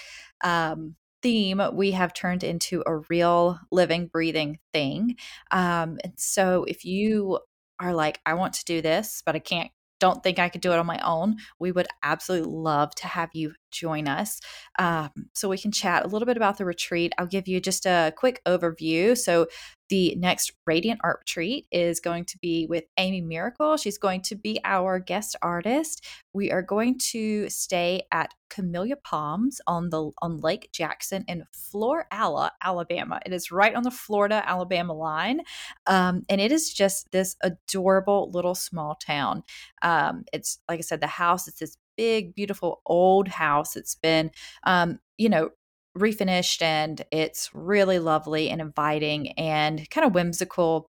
[0.44, 5.18] um, theme we have turned into a real living, breathing thing.
[5.52, 7.40] Um, and so if you
[7.80, 10.72] are like, I want to do this, but I can't don't think I could do
[10.72, 14.40] it on my own, we would absolutely love to have you join us
[14.80, 17.14] um, so we can chat a little bit about the retreat.
[17.18, 19.18] I'll give you just a quick overview.
[19.18, 19.48] So,
[19.90, 23.82] the next Radiant Art Retreat is going to be with Amy Maricle.
[23.82, 26.06] She's going to be our guest artist.
[26.34, 32.52] We are going to stay at Camellia Palms on the on Lake Jackson in Florala,
[32.62, 33.20] Alabama.
[33.26, 35.42] It is right on the Florida Alabama line,
[35.86, 39.44] um, and it is just this adorable little small town.
[39.82, 41.48] Um, it's like I said, the house.
[41.48, 43.76] It's this big, beautiful old house.
[43.76, 44.32] It's been,
[44.64, 45.50] um, you know,
[45.98, 50.90] refinished and it's really lovely and inviting and kind of whimsical.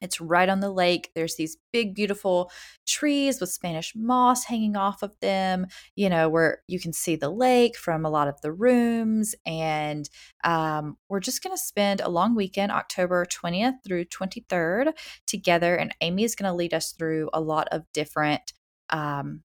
[0.00, 1.10] It's right on the lake.
[1.14, 2.50] There's these big, beautiful
[2.86, 7.28] trees with Spanish moss hanging off of them, you know, where you can see the
[7.28, 9.34] lake from a lot of the rooms.
[9.44, 10.08] And
[10.42, 14.94] um, we're just going to spend a long weekend, October 20th through 23rd,
[15.26, 15.76] together.
[15.76, 18.54] And Amy is going to lead us through a lot of different
[18.88, 19.42] um,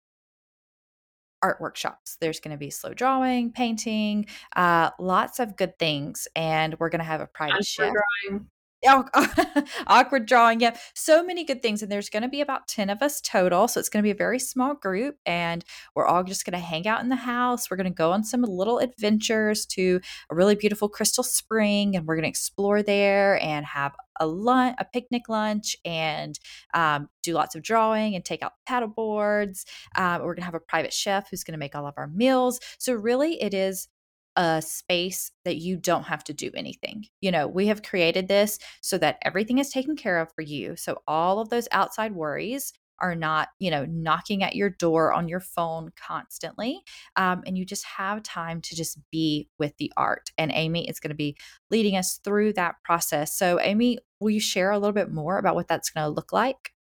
[1.44, 2.16] art workshops.
[2.20, 4.24] There's going to be slow drawing, painting,
[4.56, 6.26] uh, lots of good things.
[6.34, 7.92] And we're going to have a private chef.
[7.92, 8.46] Drawing.
[9.86, 10.60] awkward drawing.
[10.60, 10.76] Yeah.
[10.94, 11.82] So many good things.
[11.82, 13.68] And there's going to be about 10 of us total.
[13.68, 15.16] So it's going to be a very small group.
[15.26, 17.70] And we're all just going to hang out in the house.
[17.70, 21.96] We're going to go on some little adventures to a really beautiful crystal spring.
[21.96, 26.38] And we're going to explore there and have a lunch, a picnic lunch, and
[26.72, 29.66] um, do lots of drawing and take out paddle boards.
[29.96, 32.06] Um, we're going to have a private chef who's going to make all of our
[32.06, 32.60] meals.
[32.78, 33.88] So, really, it is
[34.36, 37.06] a space that you don't have to do anything.
[37.20, 40.76] You know, we have created this so that everything is taken care of for you.
[40.76, 45.28] So all of those outside worries are not, you know, knocking at your door on
[45.28, 46.80] your phone constantly.
[47.16, 50.30] Um, and you just have time to just be with the art.
[50.38, 51.36] And Amy is going to be
[51.70, 53.36] leading us through that process.
[53.36, 56.32] So, Amy, will you share a little bit more about what that's going to look
[56.32, 56.72] like?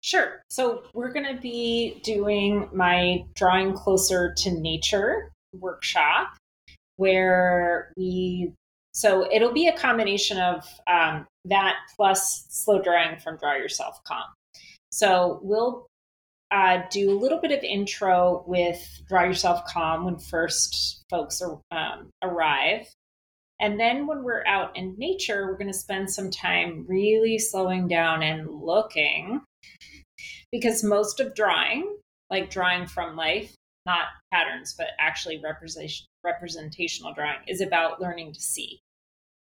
[0.00, 0.44] Sure.
[0.48, 6.37] So, we're going to be doing my Drawing Closer to Nature workshop
[6.98, 8.52] where we
[8.92, 14.24] so it'll be a combination of um, that plus slow drawing from draw yourself calm.
[14.90, 15.86] So we'll
[16.50, 21.60] uh, do a little bit of intro with draw yourself calm when first folks are,
[21.70, 22.88] um, arrive.
[23.60, 27.86] And then when we're out in nature we're going to spend some time really slowing
[27.86, 29.42] down and looking
[30.50, 31.96] because most of drawing
[32.30, 33.54] like drawing from life
[33.88, 38.82] not patterns, but actually representation, representational drawing, is about learning to see,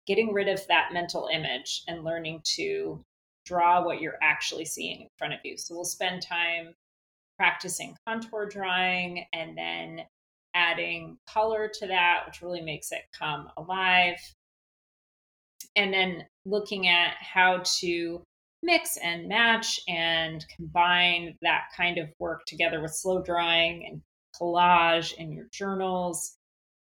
[0.07, 3.03] getting rid of that mental image and learning to
[3.45, 5.57] draw what you're actually seeing in front of you.
[5.57, 6.75] So we'll spend time
[7.37, 10.03] practicing contour drawing and then
[10.55, 14.19] adding color to that, which really makes it come alive.
[15.75, 18.23] And then looking at how to
[18.63, 24.01] mix and match and combine that kind of work together with slow drawing and
[24.41, 26.37] collage in your journals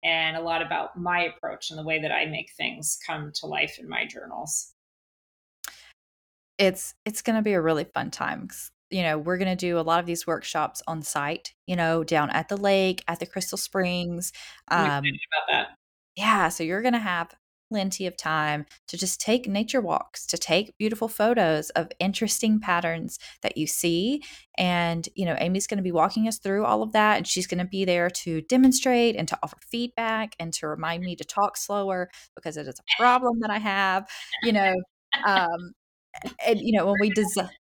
[0.04, 3.46] and a lot about my approach and the way that I make things come to
[3.46, 4.72] life in my journals.
[6.58, 8.48] It's it's going to be a really fun time.
[8.90, 11.54] You know, we're going to do a lot of these workshops on site.
[11.66, 14.32] You know, down at the lake, at the Crystal Springs.
[14.68, 15.66] Um, about that.
[16.16, 17.34] Yeah, so you're going to have
[17.72, 23.18] plenty of time to just take nature walks, to take beautiful photos of interesting patterns
[23.40, 24.22] that you see.
[24.58, 27.16] And, you know, Amy's going to be walking us through all of that.
[27.16, 31.02] And she's going to be there to demonstrate and to offer feedback and to remind
[31.02, 34.06] me to talk slower because it is a problem that I have,
[34.42, 34.74] you know.
[35.26, 35.72] Um,
[36.46, 37.48] and, you know, when we design.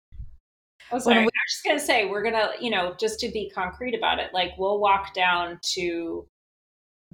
[0.91, 1.19] Oh, sorry.
[1.19, 3.51] We- I was just going to say, we're going to, you know, just to be
[3.55, 6.27] concrete about it, like we'll walk down to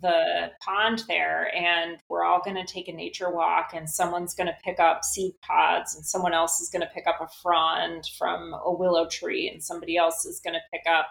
[0.02, 4.48] the pond there and we're all going to take a nature walk and someone's going
[4.48, 8.04] to pick up seed pods and someone else is going to pick up a frond
[8.18, 11.06] from a willow tree and somebody else is going to pick up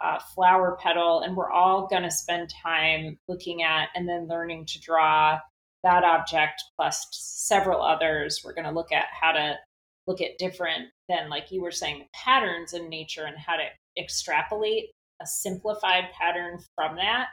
[0.00, 4.64] a flower petal and we're all going to spend time looking at and then learning
[4.66, 5.38] to draw
[5.84, 8.42] that object plus several others.
[8.44, 9.54] We're going to look at how to
[10.08, 13.64] look at different than like you were saying patterns in nature and how to
[14.00, 14.86] extrapolate
[15.20, 17.28] a simplified pattern from that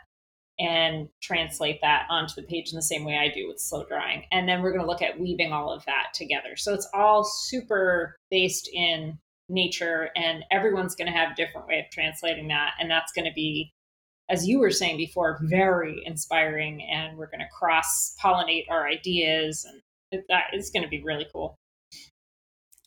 [0.59, 4.25] and translate that onto the page in the same way I do with slow drawing.
[4.31, 6.55] And then we're going to look at weaving all of that together.
[6.55, 11.79] So it's all super based in nature and everyone's going to have a different way
[11.79, 13.71] of translating that and that's going to be
[14.29, 19.65] as you were saying before, very inspiring, and we're going to cross pollinate our ideas,
[20.11, 21.57] and that is going to be really cool.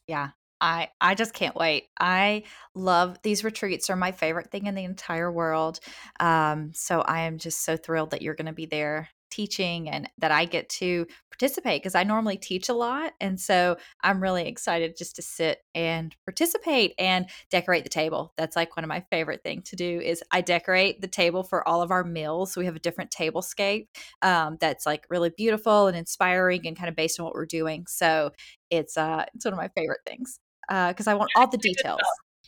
[0.06, 0.30] Yeah,
[0.60, 1.88] I I just can't wait.
[1.98, 2.44] I
[2.74, 5.80] love these retreats are my favorite thing in the entire world.
[6.20, 10.08] Um, so I am just so thrilled that you're going to be there teaching and
[10.16, 13.12] that I get to participate because I normally teach a lot.
[13.20, 18.32] And so I'm really excited just to sit and participate and decorate the table.
[18.38, 21.66] That's like one of my favorite things to do is I decorate the table for
[21.68, 22.52] all of our meals.
[22.52, 23.88] So we have a different table scape
[24.22, 27.84] um, that's like really beautiful and inspiring and kind of based on what we're doing.
[27.86, 28.32] So
[28.70, 30.38] it's uh it's one of my favorite things
[30.68, 32.00] because uh, I want all the details.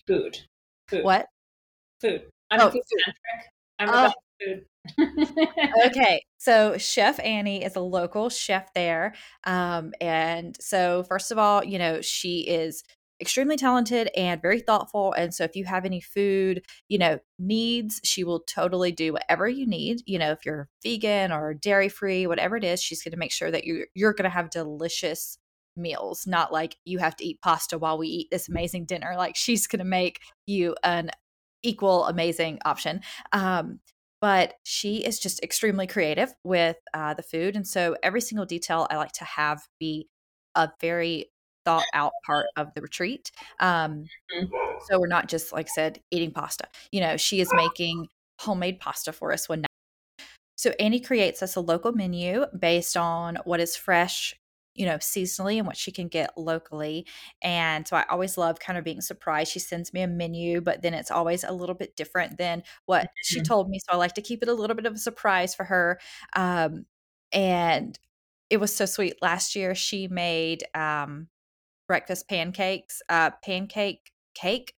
[0.07, 0.39] Food.
[0.89, 1.05] Food.
[1.05, 1.27] What?
[2.01, 2.23] Food.
[2.51, 3.17] I'm oh, food centric.
[3.79, 3.93] I'm oh.
[3.93, 4.65] about food
[5.87, 9.15] okay, so Chef Annie is a local chef there.
[9.45, 12.83] Um, and so, first of all, you know, she is
[13.21, 15.13] extremely talented and very thoughtful.
[15.13, 19.49] And so, if you have any food, you know, needs, she will totally do whatever
[19.49, 20.01] you need.
[20.07, 23.33] You know, if you're vegan or dairy free, whatever it is, she's going to make
[23.33, 25.39] sure that you you're going to have delicious
[25.77, 29.15] meals, not like you have to eat pasta while we eat this amazing dinner.
[29.17, 31.11] Like she's going to make you an
[31.63, 33.01] equal amazing option.
[33.33, 33.81] Um,
[34.21, 37.57] but she is just extremely creative with uh, the food.
[37.57, 40.09] And so every single detail I like to have be
[40.55, 41.31] a very
[41.65, 43.31] thought out part of the retreat.
[43.61, 44.55] Um, mm-hmm.
[44.89, 46.65] so we're not just, like I said, eating pasta.
[46.93, 48.09] You know, she is making
[48.41, 50.27] homemade pasta for us one night.
[50.57, 54.35] So Annie creates us a local menu based on what is fresh
[54.81, 57.07] you know, seasonally and what she can get locally.
[57.43, 59.53] And so I always love kind of being surprised.
[59.53, 63.03] She sends me a menu, but then it's always a little bit different than what
[63.03, 63.11] mm-hmm.
[63.21, 63.79] she told me.
[63.79, 66.01] So I like to keep it a little bit of a surprise for her.
[66.35, 66.87] Um,
[67.31, 67.99] and
[68.49, 69.17] it was so sweet.
[69.21, 71.29] Last year, she made um,
[71.87, 74.73] breakfast pancakes, uh, pancake cake.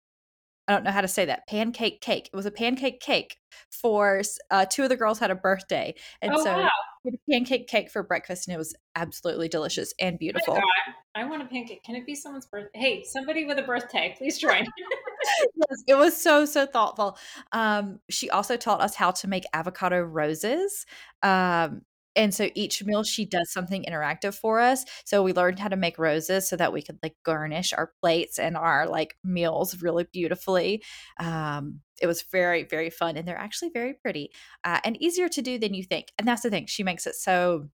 [0.67, 1.47] I don't know how to say that.
[1.47, 2.31] Pancake cake.
[2.33, 3.37] It was a pancake cake
[3.69, 5.93] for uh, two of the girls had a birthday,
[6.23, 6.69] and oh, so wow
[7.05, 10.57] a pancake cake for breakfast and it was absolutely delicious and beautiful.
[10.57, 11.83] Oh I want a pancake.
[11.83, 12.79] Can it be someone's birthday?
[12.79, 14.65] Hey, somebody with a birthday, please join.
[15.55, 17.17] yes, it was so so thoughtful.
[17.51, 20.85] Um, she also taught us how to make avocado roses.
[21.21, 21.81] Um,
[22.15, 25.75] and so each meal she does something interactive for us so we learned how to
[25.75, 30.05] make roses so that we could like garnish our plates and our like meals really
[30.11, 30.83] beautifully
[31.19, 34.31] um, it was very very fun and they're actually very pretty
[34.63, 37.15] uh, and easier to do than you think and that's the thing she makes it
[37.15, 37.67] so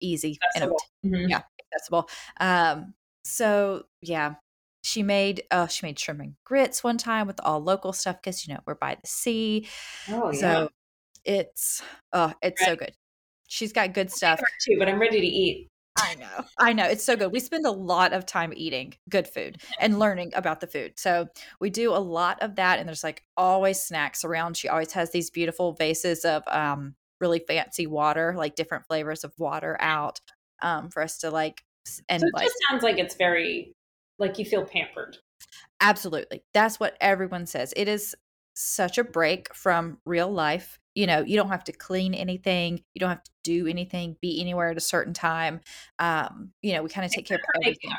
[0.00, 0.76] easy accessible.
[1.02, 1.28] and mm-hmm.
[1.28, 1.42] yeah
[1.72, 2.08] accessible
[2.40, 2.94] um,
[3.24, 4.34] so yeah
[4.82, 8.46] she made oh she made shrimp and grits one time with all local stuff because
[8.46, 9.66] you know we're by the sea
[10.10, 10.68] oh so
[11.24, 12.68] it's oh it's right.
[12.68, 12.92] so good
[13.46, 15.68] She's got good stuff too, but I'm ready to eat.
[15.98, 16.44] I know.
[16.58, 16.84] I know.
[16.84, 17.32] It's so good.
[17.32, 20.92] We spend a lot of time eating good food and learning about the food.
[20.96, 21.28] So
[21.58, 22.78] we do a lot of that.
[22.78, 24.56] And there's like always snacks around.
[24.56, 29.32] She always has these beautiful vases of um, really fancy water, like different flavors of
[29.38, 30.20] water out
[30.60, 31.64] um, for us to like.
[32.08, 33.72] And so it like, just sounds like it's very,
[34.18, 35.16] like you feel pampered.
[35.80, 36.42] Absolutely.
[36.52, 37.72] That's what everyone says.
[37.74, 38.14] It is
[38.54, 42.98] such a break from real life you know you don't have to clean anything you
[42.98, 45.60] don't have to do anything be anywhere at a certain time
[46.00, 47.90] um you know we kind of take care of everything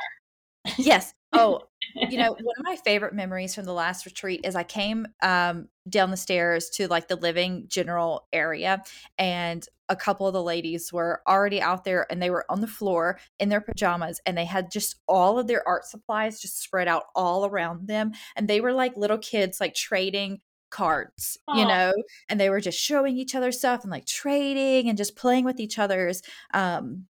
[0.78, 1.14] yes.
[1.34, 1.62] Oh
[1.96, 5.68] you know one of my favorite memories from the last retreat is i came um
[5.90, 8.84] down the stairs to like the living general area
[9.18, 12.68] and a couple of the ladies were already out there and they were on the
[12.68, 16.88] floor in their pajamas and they had just all of their art supplies just spread
[16.88, 20.40] out all around them and they were like little kids like trading
[20.70, 21.94] cards, you know,
[22.30, 25.60] and they were just showing each other stuff and like trading and just playing with
[25.60, 26.22] each other's
[26.54, 27.06] um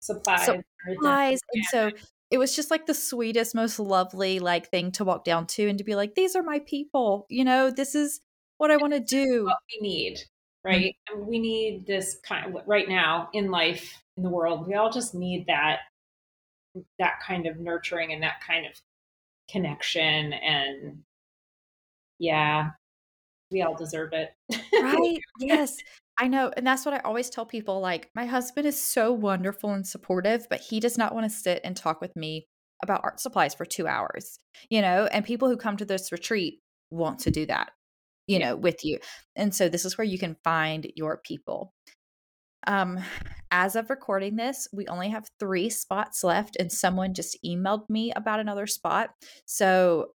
[0.00, 0.46] supplies.
[0.46, 1.40] supplies.
[1.54, 1.90] And so
[2.30, 5.78] it was just like the sweetest, most lovely like thing to walk down to and
[5.78, 8.20] to be like, these are my people, you know, this is
[8.58, 9.44] what I want to do.
[9.44, 10.20] What we need,
[10.64, 10.96] right?
[11.10, 11.26] Mm-hmm.
[11.26, 14.66] we need this kind of right now in life, in the world.
[14.66, 15.80] We all just need that
[16.98, 18.72] that kind of nurturing and that kind of
[19.50, 21.02] connection and
[22.18, 22.70] yeah
[23.52, 24.30] we all deserve it.
[24.80, 25.20] right.
[25.40, 25.76] Yes.
[26.18, 26.52] I know.
[26.56, 27.80] And that's what I always tell people.
[27.80, 31.60] Like, my husband is so wonderful and supportive, but he does not want to sit
[31.64, 32.46] and talk with me
[32.82, 34.38] about art supplies for two hours,
[34.68, 35.06] you know?
[35.06, 37.70] And people who come to this retreat want to do that,
[38.26, 38.50] you yeah.
[38.50, 38.98] know, with you.
[39.36, 41.72] And so this is where you can find your people.
[42.66, 43.00] Um,
[43.50, 48.12] as of recording this, we only have three spots left, and someone just emailed me
[48.12, 49.10] about another spot.
[49.46, 50.08] So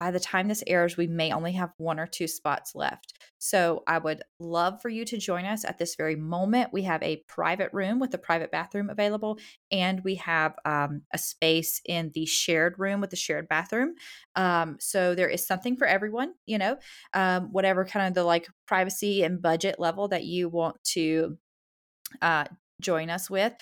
[0.00, 3.12] by the time this airs, we may only have one or two spots left.
[3.38, 6.72] So I would love for you to join us at this very moment.
[6.72, 9.38] We have a private room with a private bathroom available,
[9.70, 13.94] and we have um, a space in the shared room with the shared bathroom.
[14.36, 16.78] Um, so there is something for everyone, you know,
[17.12, 21.36] um, whatever kind of the like privacy and budget level that you want to
[22.22, 22.44] uh,
[22.80, 23.52] join us with.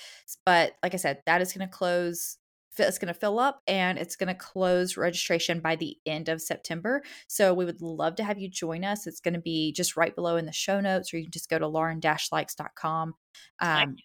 [0.47, 2.38] But like I said, that is going to close
[2.87, 6.43] it's going to fill up and it's going to close registration by the end of
[6.43, 7.03] September.
[7.27, 9.07] So we would love to have you join us.
[9.07, 11.51] It's going to be just right below in the show notes, or you can just
[11.51, 13.15] go to lauren-likes.com
[13.61, 13.97] um,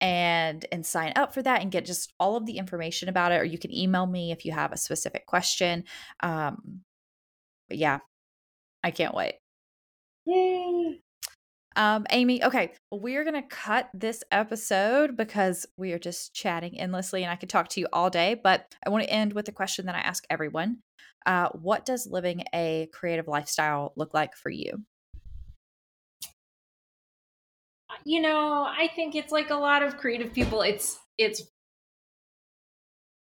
[0.00, 3.40] and and sign up for that and get just all of the information about it.
[3.40, 5.84] Or you can email me if you have a specific question.
[6.20, 6.80] Um,
[7.68, 8.00] but yeah,
[8.82, 9.34] I can't wait.
[10.26, 11.03] Yay!
[11.76, 16.78] Um, Amy, okay, we are going to cut this episode because we are just chatting
[16.78, 18.40] endlessly and I could talk to you all day.
[18.42, 20.78] But I want to end with a question that I ask everyone
[21.26, 24.84] uh, What does living a creative lifestyle look like for you?
[28.04, 30.62] You know, I think it's like a lot of creative people.
[30.62, 31.42] It's, it's,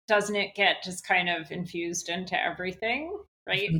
[0.07, 3.15] doesn't it get just kind of infused into everything,
[3.47, 3.69] right?
[3.69, 3.77] Mm-hmm.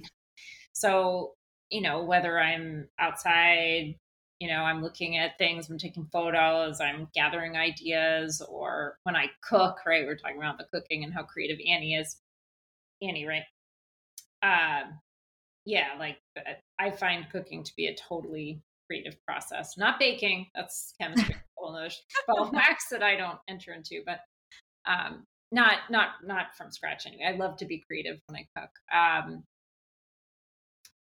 [0.73, 1.33] So,
[1.69, 3.95] you know, whether I'm outside
[4.41, 9.27] you know i'm looking at things i'm taking photos i'm gathering ideas or when i
[9.47, 12.17] cook right we're talking about the cooking and how creative annie is.
[13.03, 13.43] Annie right?
[14.43, 14.99] Um
[15.65, 16.17] yeah like
[16.79, 19.77] i find cooking to be a totally creative process.
[19.77, 24.21] Not baking that's chemistry whole wax that i don't enter into but
[24.87, 27.25] um not not not from scratch anyway.
[27.27, 28.71] I love to be creative when i cook.
[28.91, 29.43] Um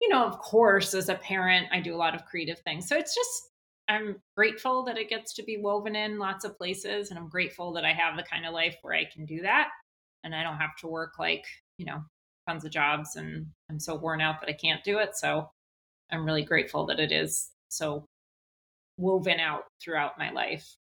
[0.01, 2.89] you know, of course, as a parent, I do a lot of creative things.
[2.89, 3.51] So it's just,
[3.89, 7.11] I'm grateful that it gets to be woven in lots of places.
[7.11, 9.69] And I'm grateful that I have the kind of life where I can do that.
[10.25, 11.45] And I don't have to work like,
[11.77, 12.03] you know,
[12.49, 15.17] tons of jobs and I'm so worn out that I can't do it.
[15.17, 15.51] So
[16.11, 18.07] I'm really grateful that it is so
[18.97, 20.77] woven out throughout my life.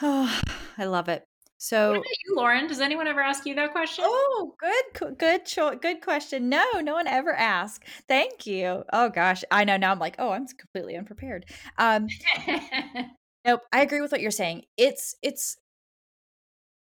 [0.00, 0.40] Oh,
[0.78, 1.24] I love it.
[1.62, 2.66] So, you, Lauren?
[2.66, 4.02] Does anyone ever ask you that question?
[4.04, 5.42] Oh, good, good,
[5.80, 6.48] good question.
[6.48, 7.84] No, no one ever asked.
[8.08, 8.82] Thank you.
[8.92, 9.92] Oh gosh, I know now.
[9.92, 11.44] I'm like, oh, I'm completely unprepared.
[11.78, 12.08] Um,
[13.46, 14.64] nope, I agree with what you're saying.
[14.76, 15.56] It's it's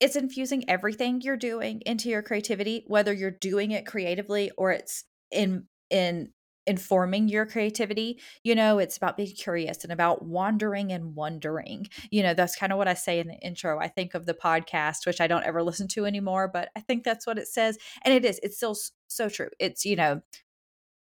[0.02, 5.06] it's infusing everything you're doing into your creativity, whether you're doing it creatively or it's
[5.32, 6.34] in in
[6.68, 8.20] informing your creativity.
[8.44, 11.88] You know, it's about being curious and about wandering and wondering.
[12.12, 13.80] You know, that's kind of what I say in the intro.
[13.80, 17.04] I think of the podcast, which I don't ever listen to anymore, but I think
[17.04, 17.78] that's what it says.
[18.04, 19.50] And it is, it's still so true.
[19.60, 20.22] It's, you know,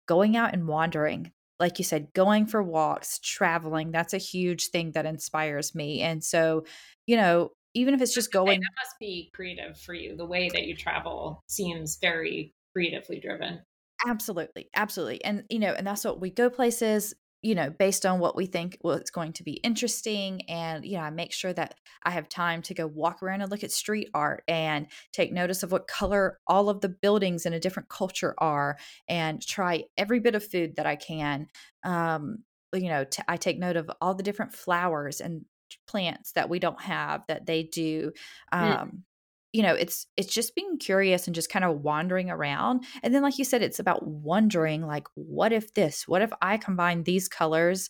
[0.07, 1.31] going out and wandering.
[1.59, 6.01] Like you said, going for walks, traveling, that's a huge thing that inspires me.
[6.01, 6.63] And so,
[7.05, 8.61] you know, even if it's just going.
[8.61, 10.15] That must be creative for you.
[10.15, 13.59] The way that you travel seems very creatively driven.
[14.07, 14.69] Absolutely.
[14.75, 15.23] Absolutely.
[15.23, 18.45] And, you know, and that's what we go places, you know, based on what we
[18.45, 20.41] think well, it's going to be interesting.
[20.49, 23.51] And, you know, I make sure that I have time to go walk around and
[23.51, 27.53] look at street art and take notice of what color all of the buildings in
[27.53, 28.77] a different culture are
[29.09, 31.47] and try every bit of food that I can.
[31.83, 32.43] Um,
[32.73, 35.43] you know, t- I take note of all the different flowers and
[35.87, 38.11] plants that we don't have that they do.
[38.59, 38.79] Mm.
[38.79, 39.08] Um, mm
[39.53, 42.85] you know it's it's just being curious and just kind of wandering around.
[43.03, 46.07] And then like you said it's about wondering like what if this?
[46.07, 47.89] What if i combine these colors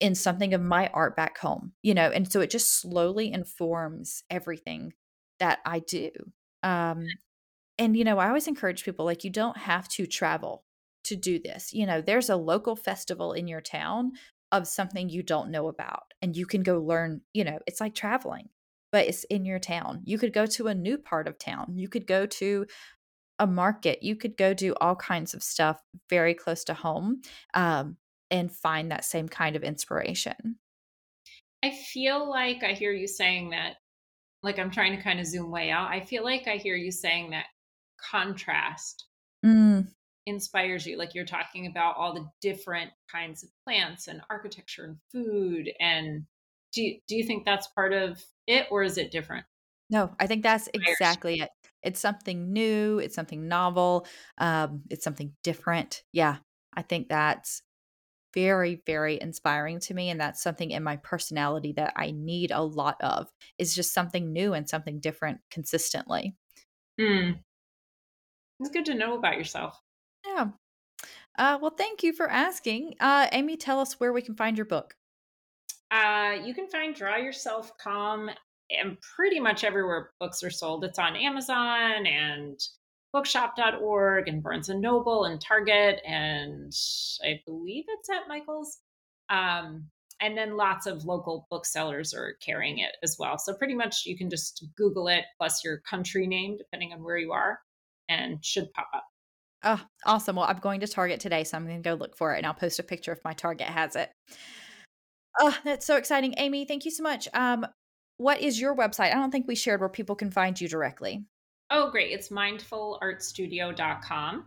[0.00, 1.72] in something of my art back home?
[1.82, 4.92] You know and so it just slowly informs everything
[5.40, 6.10] that i do.
[6.62, 7.06] Um
[7.78, 10.64] and you know i always encourage people like you don't have to travel
[11.04, 11.72] to do this.
[11.72, 14.12] You know there's a local festival in your town
[14.52, 17.94] of something you don't know about and you can go learn you know it's like
[17.94, 18.48] traveling
[18.92, 20.02] but it's in your town.
[20.04, 21.72] You could go to a new part of town.
[21.76, 22.66] You could go to
[23.38, 24.02] a market.
[24.02, 27.22] You could go do all kinds of stuff very close to home
[27.54, 27.96] um,
[28.30, 30.56] and find that same kind of inspiration.
[31.64, 33.76] I feel like I hear you saying that,
[34.42, 35.88] like I'm trying to kind of zoom way out.
[35.88, 37.46] I feel like I hear you saying that
[38.10, 39.06] contrast
[39.44, 39.86] mm.
[40.26, 40.98] inspires you.
[40.98, 46.24] Like you're talking about all the different kinds of plants and architecture and food and
[46.72, 49.44] do you, do you think that's part of it or is it different?
[49.90, 51.50] No, I think that's exactly it.
[51.82, 54.06] It's something new, it's something novel,
[54.38, 56.02] um, it's something different.
[56.12, 56.36] Yeah,
[56.74, 57.62] I think that's
[58.34, 60.10] very, very inspiring to me.
[60.10, 64.32] And that's something in my personality that I need a lot of is just something
[64.32, 66.34] new and something different consistently.
[66.98, 67.32] Hmm.
[68.60, 69.78] It's good to know about yourself.
[70.26, 70.48] Yeah.
[71.36, 72.94] Uh, well, thank you for asking.
[73.00, 74.94] Uh, Amy, tell us where we can find your book.
[75.92, 78.30] Uh, you can find Draw Yourself Calm
[78.70, 80.84] and pretty much everywhere books are sold.
[80.84, 82.58] It's on Amazon and
[83.12, 86.72] bookshop.org and Barnes and Noble and Target, and
[87.22, 88.78] I believe it's at Michael's.
[89.28, 89.88] Um,
[90.22, 93.36] and then lots of local booksellers are carrying it as well.
[93.38, 97.18] So pretty much you can just Google it plus your country name, depending on where
[97.18, 97.58] you are,
[98.08, 99.04] and should pop up.
[99.64, 100.36] Oh, awesome.
[100.36, 102.46] Well, I'm going to Target today, so I'm going to go look for it and
[102.46, 104.10] I'll post a picture if my Target has it.
[105.40, 106.34] Oh, that's so exciting.
[106.36, 107.28] Amy, thank you so much.
[107.34, 107.66] Um,
[108.16, 109.12] what is your website?
[109.12, 111.24] I don't think we shared where people can find you directly.
[111.70, 112.12] Oh, great.
[112.12, 114.46] It's mindfulartstudio.com.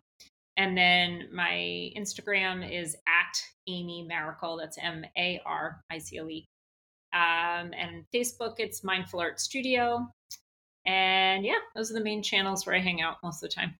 [0.57, 4.57] And then my Instagram is at Amy Maricle.
[4.59, 6.45] That's M A R I C L E.
[7.13, 10.07] Um, and Facebook, it's Mindful Art Studio.
[10.85, 13.75] And yeah, those are the main channels where I hang out most of the time.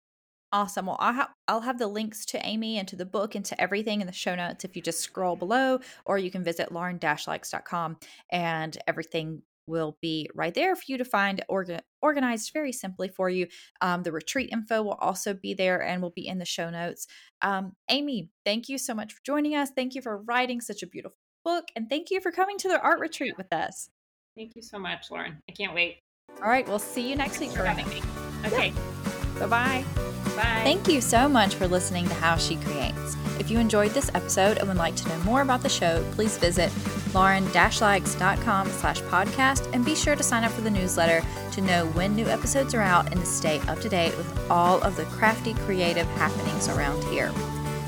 [0.51, 0.85] Awesome.
[0.85, 3.59] Well, I'll have, I'll have the links to Amy and to the book and to
[3.59, 7.97] everything in the show notes if you just scroll below, or you can visit lauren-likes.com
[8.31, 13.29] and everything will be right there for you to find orga- organized very simply for
[13.29, 13.47] you.
[13.81, 17.07] Um, the retreat info will also be there and will be in the show notes.
[17.41, 19.71] Um, Amy, thank you so much for joining us.
[19.75, 21.65] Thank you for writing such a beautiful book.
[21.75, 23.89] And thank you for coming to the art retreat with us.
[24.35, 25.37] Thank you so much, Lauren.
[25.49, 25.99] I can't wait.
[26.41, 26.67] All right.
[26.67, 28.01] We'll see you next Thanks week for having me.
[28.45, 28.73] Okay.
[28.75, 29.47] Yeah.
[29.47, 30.11] Bye bye.
[30.35, 30.61] Bye.
[30.63, 33.15] Thank you so much for listening to How She Creates.
[33.39, 36.37] If you enjoyed this episode and would like to know more about the show, please
[36.37, 36.71] visit
[37.13, 41.21] lauren-likes.com slash podcast and be sure to sign up for the newsletter
[41.51, 44.81] to know when new episodes are out and to stay up to date with all
[44.81, 47.31] of the crafty creative happenings around here.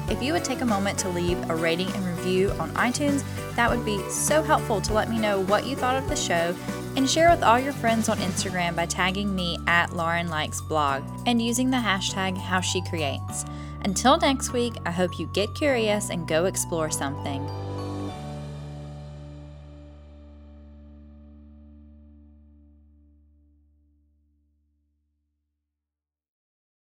[0.10, 3.24] If you would take a moment to leave a rating and review on iTunes,
[3.56, 6.56] that would be so helpful to let me know what you thought of the show
[6.98, 11.04] and share with all your friends on Instagram by tagging me at Lauren Likes Blog
[11.28, 13.46] and using the hashtag How She Creates.
[13.86, 17.48] Until next week, I hope you get curious and go explore something.